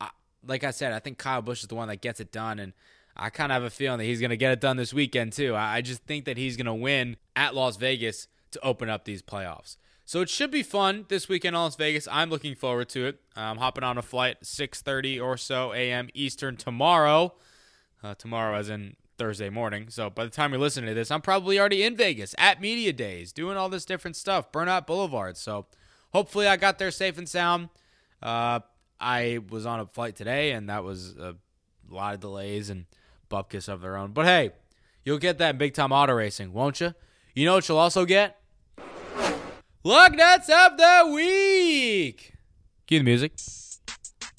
I, 0.00 0.10
like 0.46 0.62
I 0.62 0.70
said, 0.70 0.92
I 0.92 1.00
think 1.00 1.18
Kyle 1.18 1.42
Busch 1.42 1.62
is 1.62 1.66
the 1.66 1.74
one 1.74 1.88
that 1.88 2.00
gets 2.00 2.20
it 2.20 2.30
done, 2.30 2.60
and 2.60 2.74
I 3.16 3.30
kind 3.30 3.50
of 3.50 3.54
have 3.54 3.62
a 3.64 3.70
feeling 3.70 3.98
that 3.98 4.04
he's 4.04 4.20
going 4.20 4.30
to 4.30 4.36
get 4.36 4.52
it 4.52 4.60
done 4.60 4.76
this 4.76 4.94
weekend 4.94 5.32
too. 5.32 5.56
I, 5.56 5.78
I 5.78 5.80
just 5.80 6.04
think 6.04 6.26
that 6.26 6.36
he's 6.36 6.56
going 6.56 6.66
to 6.66 6.74
win 6.74 7.16
at 7.34 7.56
Las 7.56 7.76
Vegas 7.76 8.28
to 8.52 8.64
open 8.64 8.88
up 8.88 9.04
these 9.04 9.20
playoffs. 9.20 9.78
So 10.04 10.20
it 10.20 10.30
should 10.30 10.52
be 10.52 10.62
fun 10.62 11.06
this 11.08 11.28
weekend 11.28 11.56
in 11.56 11.60
Las 11.60 11.74
Vegas. 11.74 12.06
I'm 12.08 12.30
looking 12.30 12.54
forward 12.54 12.88
to 12.90 13.06
it. 13.06 13.18
I'm 13.34 13.56
hopping 13.56 13.82
on 13.82 13.98
a 13.98 14.02
flight 14.02 14.42
6:30 14.44 15.20
or 15.20 15.36
so 15.36 15.72
a.m. 15.72 16.08
Eastern 16.14 16.56
tomorrow. 16.56 17.34
Uh, 18.00 18.14
tomorrow, 18.14 18.56
as 18.56 18.68
in 18.68 18.94
Thursday 19.18 19.50
morning. 19.50 19.88
So 19.88 20.10
by 20.10 20.24
the 20.24 20.30
time 20.30 20.52
you're 20.52 20.60
listening 20.60 20.88
to 20.88 20.94
this, 20.94 21.10
I'm 21.10 21.22
probably 21.22 21.58
already 21.58 21.82
in 21.82 21.96
Vegas 21.96 22.34
at 22.38 22.60
media 22.60 22.92
days, 22.92 23.32
doing 23.32 23.56
all 23.56 23.68
this 23.68 23.84
different 23.84 24.16
stuff, 24.16 24.52
Burnout 24.52 24.86
Boulevard. 24.86 25.36
So 25.36 25.66
hopefully 26.12 26.46
I 26.46 26.56
got 26.56 26.78
there 26.78 26.90
safe 26.90 27.18
and 27.18 27.28
sound. 27.28 27.68
Uh, 28.22 28.60
I 29.00 29.40
was 29.50 29.66
on 29.66 29.80
a 29.80 29.86
flight 29.86 30.16
today, 30.16 30.52
and 30.52 30.68
that 30.68 30.84
was 30.84 31.16
a 31.16 31.34
lot 31.90 32.14
of 32.14 32.20
delays 32.20 32.70
and 32.70 32.86
bupkis 33.30 33.68
of 33.68 33.80
their 33.80 33.96
own. 33.96 34.12
But 34.12 34.26
hey, 34.26 34.52
you'll 35.04 35.18
get 35.18 35.38
that 35.38 35.50
in 35.50 35.58
big 35.58 35.74
time 35.74 35.92
auto 35.92 36.14
racing, 36.14 36.52
won't 36.52 36.80
you? 36.80 36.94
You 37.34 37.44
know 37.44 37.54
what 37.54 37.68
you'll 37.68 37.78
also 37.78 38.04
get? 38.04 38.40
Lug 39.84 40.16
nuts 40.16 40.48
of 40.48 40.76
the 40.76 41.12
week. 41.14 42.34
Cue 42.86 42.98
the 42.98 43.04
music. 43.04 43.32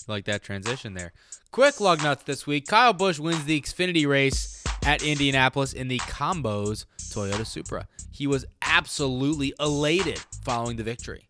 Like 0.08 0.26
that 0.26 0.42
transition 0.44 0.94
there. 0.94 1.14
Quick 1.52 1.80
lug 1.80 2.02
nuts 2.02 2.24
this 2.24 2.48
week. 2.48 2.68
Kyle 2.68 2.94
Busch 2.94 3.20
wins 3.20 3.46
the 3.46 3.60
Xfinity 3.60 4.08
race 4.08 4.57
at 4.88 5.04
Indianapolis 5.04 5.74
in 5.74 5.90
the 5.90 6.00
Combos 6.00 6.86
Toyota 6.98 7.46
Supra. 7.46 7.90
He 8.10 8.26
was 8.26 8.46
absolutely 8.62 9.54
elated 9.60 10.18
following 10.46 10.78
the 10.78 10.84
victory. 10.84 11.28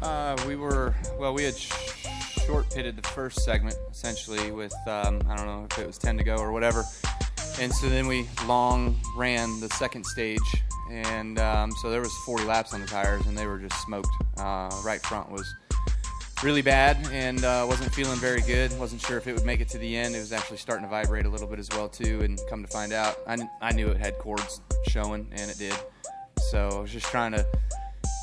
Uh, 0.00 0.36
we 0.48 0.56
were 0.56 0.94
well. 1.18 1.34
We 1.34 1.44
had 1.44 1.56
sh- 1.56 1.70
short 2.46 2.72
pitted 2.74 2.96
the 2.96 3.06
first 3.10 3.44
segment 3.44 3.76
essentially 3.90 4.50
with 4.50 4.72
um, 4.86 5.20
I 5.28 5.36
don't 5.36 5.46
know 5.46 5.66
if 5.70 5.78
it 5.78 5.86
was 5.86 5.98
ten 5.98 6.16
to 6.16 6.24
go 6.24 6.36
or 6.36 6.52
whatever, 6.52 6.84
and 7.60 7.70
so 7.70 7.90
then 7.90 8.06
we 8.06 8.26
long 8.46 8.98
ran 9.14 9.60
the 9.60 9.68
second 9.68 10.06
stage, 10.06 10.40
and 10.90 11.38
um, 11.38 11.70
so 11.82 11.90
there 11.90 12.00
was 12.00 12.12
40 12.24 12.44
laps 12.44 12.72
on 12.72 12.80
the 12.80 12.86
tires, 12.86 13.26
and 13.26 13.36
they 13.36 13.46
were 13.46 13.58
just 13.58 13.78
smoked. 13.82 14.08
Uh, 14.38 14.70
right 14.82 15.02
front 15.02 15.30
was 15.30 15.54
really 16.42 16.62
bad 16.62 16.96
and 17.12 17.44
uh, 17.44 17.64
wasn't 17.68 17.92
feeling 17.94 18.18
very 18.18 18.40
good. 18.40 18.76
wasn't 18.78 19.00
sure 19.00 19.16
if 19.16 19.26
it 19.26 19.34
would 19.34 19.44
make 19.44 19.60
it 19.60 19.68
to 19.68 19.78
the 19.78 19.96
end. 19.96 20.14
It 20.14 20.20
was 20.20 20.32
actually 20.32 20.56
starting 20.56 20.84
to 20.84 20.90
vibrate 20.90 21.24
a 21.24 21.28
little 21.28 21.46
bit 21.46 21.58
as 21.58 21.68
well 21.72 21.88
too, 21.88 22.20
and 22.22 22.38
come 22.50 22.62
to 22.62 22.68
find 22.68 22.92
out, 22.92 23.16
I, 23.26 23.38
I 23.60 23.72
knew 23.72 23.88
it 23.88 23.98
had 23.98 24.18
cords 24.18 24.60
showing, 24.88 25.28
and 25.32 25.50
it 25.50 25.58
did. 25.58 25.74
So 26.50 26.68
I 26.68 26.80
was 26.80 26.90
just 26.90 27.06
trying 27.06 27.32
to 27.32 27.46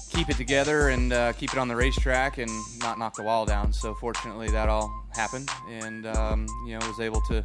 keep 0.10 0.30
it 0.30 0.38
together 0.38 0.90
and 0.90 1.14
uh, 1.14 1.34
keep 1.34 1.54
it 1.54 1.60
on 1.60 1.68
the 1.68 1.76
racetrack 1.76 2.38
and 2.38 2.50
not 2.80 3.00
knock 3.00 3.16
the 3.16 3.24
wall 3.24 3.46
down. 3.46 3.72
So 3.72 3.94
fortunately, 3.96 4.50
that 4.50 4.70
all 4.70 4.92
happened, 5.14 5.50
and 5.70 6.06
um, 6.08 6.46
you 6.68 6.78
know 6.78 6.88
was 6.88 7.00
able 7.00 7.22
to 7.30 7.44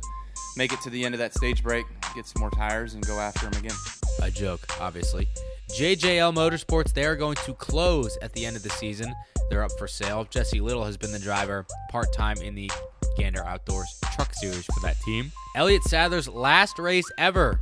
make 0.57 0.73
it 0.73 0.81
to 0.83 0.91
the 0.91 1.05
end 1.05 1.15
of 1.15 1.19
that 1.21 1.35
stage 1.35 1.63
break, 1.63 1.87
get 2.15 2.27
some 2.27 2.41
more 2.41 2.51
tires, 2.51 2.95
and 2.95 3.07
go 3.07 3.19
after 3.19 3.49
them 3.49 3.65
again. 3.65 3.77
A 4.23 4.31
joke, 4.31 4.67
obviously. 4.81 5.29
JJL 5.71 6.35
Motorsports, 6.35 6.93
they 6.93 7.05
are 7.05 7.17
going 7.17 7.37
to 7.37 7.55
close 7.55 8.17
at 8.23 8.33
the 8.33 8.47
end 8.47 8.57
of 8.57 8.63
the 8.63 8.71
season. 8.71 9.13
They're 9.51 9.65
up 9.65 9.73
for 9.79 9.89
sale. 9.89 10.25
Jesse 10.31 10.61
Little 10.61 10.85
has 10.85 10.97
been 10.97 11.13
the 11.13 11.19
driver 11.19 11.67
part 11.91 12.13
time 12.13 12.37
in 12.39 12.55
the 12.55 12.71
Gander 13.17 13.45
Outdoors 13.45 13.89
Truck 14.15 14.33
Series 14.35 14.65
for 14.67 14.81
that 14.83 15.01
team. 15.05 15.33
Elliott 15.57 15.85
Sadler's 15.85 16.29
last 16.29 16.79
race 16.79 17.11
ever, 17.19 17.61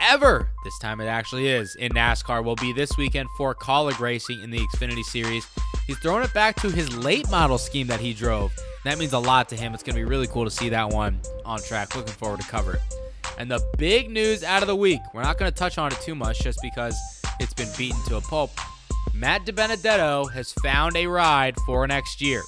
ever, 0.00 0.48
this 0.64 0.78
time 0.78 1.00
it 1.00 1.06
actually 1.06 1.48
is, 1.48 1.74
in 1.76 1.92
NASCAR 1.92 2.44
will 2.44 2.56
be 2.56 2.72
this 2.72 2.96
weekend 2.96 3.28
for 3.36 3.54
Kaulig 3.54 3.98
Racing 3.98 4.42
in 4.42 4.50
the 4.50 4.58
Xfinity 4.58 5.02
Series. 5.04 5.46
He's 5.86 5.98
throwing 5.98 6.24
it 6.24 6.32
back 6.34 6.56
to 6.62 6.70
his 6.70 6.96
late 6.96 7.30
model 7.30 7.58
scheme 7.58 7.86
that 7.88 8.00
he 8.00 8.12
drove. 8.12 8.52
That 8.84 8.98
means 8.98 9.12
a 9.12 9.18
lot 9.18 9.48
to 9.50 9.56
him. 9.56 9.74
It's 9.74 9.82
going 9.82 9.94
to 9.94 10.00
be 10.00 10.04
really 10.04 10.26
cool 10.26 10.44
to 10.44 10.50
see 10.50 10.68
that 10.70 10.88
one 10.88 11.20
on 11.44 11.60
track. 11.60 11.94
Looking 11.94 12.14
forward 12.14 12.40
to 12.40 12.46
cover 12.46 12.74
it. 12.74 12.80
And 13.38 13.50
the 13.50 13.64
big 13.78 14.10
news 14.10 14.42
out 14.42 14.62
of 14.62 14.68
the 14.68 14.76
week, 14.76 15.00
we're 15.14 15.22
not 15.22 15.38
going 15.38 15.50
to 15.50 15.56
touch 15.56 15.78
on 15.78 15.92
it 15.92 16.00
too 16.00 16.14
much 16.14 16.40
just 16.40 16.60
because 16.62 16.96
it's 17.42 17.54
been 17.54 17.68
beaten 17.76 18.00
to 18.04 18.16
a 18.16 18.20
pulp. 18.20 18.50
Matt 19.12 19.44
DiBenedetto 19.44 20.30
has 20.32 20.52
found 20.62 20.96
a 20.96 21.06
ride 21.06 21.56
for 21.66 21.86
next 21.86 22.20
year. 22.20 22.42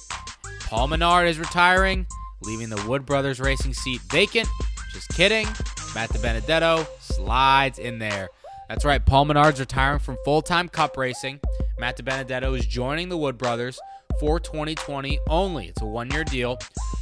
Paul 0.61 0.87
Menard 0.87 1.27
is 1.27 1.37
retiring, 1.37 2.07
leaving 2.43 2.69
the 2.69 2.83
Wood 2.87 3.05
Brothers 3.05 3.39
racing 3.39 3.73
seat 3.73 4.01
vacant. 4.09 4.47
Just 4.93 5.09
kidding. 5.09 5.45
Matt 5.93 6.09
DiBenedetto 6.09 6.87
slides 6.99 7.77
in 7.77 7.99
there. 7.99 8.29
That's 8.69 8.85
right, 8.85 9.05
Paul 9.05 9.25
Menard's 9.25 9.59
retiring 9.59 9.99
from 9.99 10.17
full 10.23 10.41
time 10.41 10.69
cup 10.69 10.97
racing. 10.97 11.39
Matt 11.77 11.97
DiBenedetto 11.97 12.57
is 12.57 12.65
joining 12.65 13.09
the 13.09 13.17
Wood 13.17 13.37
Brothers 13.37 13.79
for 14.19 14.39
2020 14.39 15.19
only. 15.29 15.67
It's 15.67 15.81
a 15.81 15.85
one 15.85 16.09
year 16.09 16.23
deal. 16.23 16.57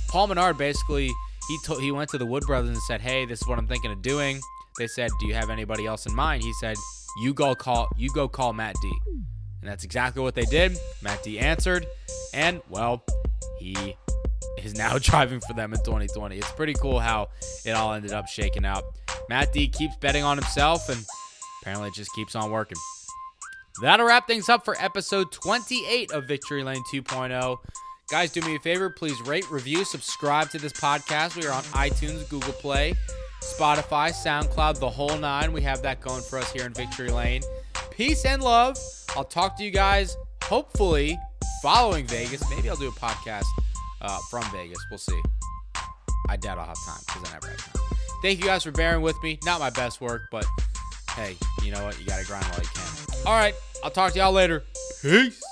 Paul 0.10 0.28
Menard 0.28 0.58
basically 0.58 1.12
he 1.48 1.58
he 1.80 1.92
went 1.92 2.10
to 2.10 2.18
the 2.18 2.26
Wood 2.26 2.44
Brothers 2.46 2.70
and 2.70 2.78
said, 2.80 3.02
"Hey, 3.02 3.26
this 3.26 3.42
is 3.42 3.48
what 3.48 3.60
I'm 3.60 3.68
thinking 3.68 3.92
of 3.92 4.02
doing. 4.02 4.40
They 4.78 4.88
said, 4.88 5.12
"Do 5.20 5.28
you 5.28 5.34
have 5.34 5.50
anybody 5.50 5.86
else 5.86 6.06
in 6.06 6.16
mind?" 6.16 6.44
He 6.44 6.54
said, 6.54 6.78
"You 7.22 7.34
go 7.34 7.56
call 7.56 7.90
you 7.98 8.10
go 8.14 8.28
call 8.28 8.54
Matt 8.54 8.76
D." 8.82 8.92
And 9.62 9.70
that's 9.70 9.84
exactly 9.84 10.22
what 10.22 10.36
they 10.36 10.44
did. 10.44 10.78
Matt 11.02 11.24
D 11.24 11.40
answered, 11.40 11.86
and 12.34 12.62
well, 12.70 13.04
he 13.60 13.96
is 14.58 14.76
now 14.76 14.98
driving 15.00 15.40
for 15.40 15.54
them 15.54 15.74
in 15.74 15.80
2020. 15.80 16.38
It's 16.38 16.52
pretty 16.52 16.74
cool 16.74 17.00
how 17.00 17.30
it 17.66 17.72
all 17.72 17.94
ended 17.94 18.12
up 18.12 18.28
shaking 18.28 18.66
out. 18.66 18.84
Matt 19.30 19.54
D 19.54 19.68
keeps 19.70 19.96
betting 19.98 20.24
on 20.24 20.38
himself, 20.38 20.90
and 20.90 21.00
apparently 21.62 21.88
it 21.90 21.94
just 21.94 22.12
keeps 22.14 22.36
on 22.36 22.52
working. 22.52 22.78
That'll 23.82 24.06
wrap 24.06 24.28
things 24.28 24.50
up 24.50 24.66
for 24.66 24.76
episode 24.80 25.32
28 25.32 26.12
of 26.12 26.28
Victory 26.28 26.64
Lane 26.64 26.84
2.0. 26.94 27.58
Guys, 28.12 28.32
do 28.32 28.42
me 28.42 28.56
a 28.56 28.60
favor. 28.60 28.90
Please 28.90 29.20
rate, 29.22 29.50
review, 29.50 29.84
subscribe 29.84 30.50
to 30.52 30.60
this 30.60 30.74
podcast. 30.74 31.36
We 31.36 31.48
are 31.48 31.54
on 31.54 31.64
iTunes, 31.64 32.30
Google 32.30 32.54
Play, 32.54 32.94
Spotify, 33.44 34.12
SoundCloud, 34.12 34.80
the 34.80 34.90
whole 34.90 35.18
nine. 35.18 35.52
We 35.52 35.62
have 35.62 35.82
that 35.82 36.00
going 36.00 36.24
for 36.24 36.40
us 36.40 36.52
here 36.52 36.66
in 36.66 36.74
Victory 36.74 37.10
Lane. 37.10 37.42
Peace 37.92 38.26
and 38.26 38.42
love. 38.42 38.78
I'll 39.16 39.24
talk 39.24 39.58
to 39.58 39.64
you 39.64 39.72
guys 39.72 40.16
hopefully 40.44 41.20
following 41.62 42.08
Vegas. 42.08 42.42
Maybe 42.50 42.70
I'll 42.70 42.76
do 42.76 42.88
a 42.88 42.92
podcast 42.92 43.46
uh, 44.02 44.18
from 44.30 44.44
Vegas. 44.52 44.78
We'll 44.90 44.98
see. 44.98 45.22
I 46.30 46.38
doubt 46.38 46.58
I'll 46.58 46.66
have 46.66 46.78
time 46.88 47.00
because 47.06 47.30
I 47.30 47.34
never 47.34 47.48
have 47.48 47.74
time. 47.74 47.98
Thank 48.22 48.40
you 48.40 48.46
guys 48.46 48.64
for 48.64 48.72
bearing 48.72 49.02
with 49.02 49.22
me. 49.22 49.38
Not 49.44 49.60
my 49.60 49.70
best 49.70 50.00
work, 50.00 50.24
but 50.32 50.46
hey, 51.16 51.36
you 51.62 51.72
know 51.72 51.84
what? 51.84 52.00
You 52.00 52.06
got 52.06 52.22
to 52.22 52.26
grind 52.26 52.46
while 52.46 52.62
you 52.62 52.70
can. 52.74 53.28
All 53.28 53.34
right. 53.34 53.54
I'll 53.84 53.92
talk 53.92 54.14
to 54.14 54.20
y'all 54.20 54.32
later. 54.32 54.64
Peace. 55.02 55.44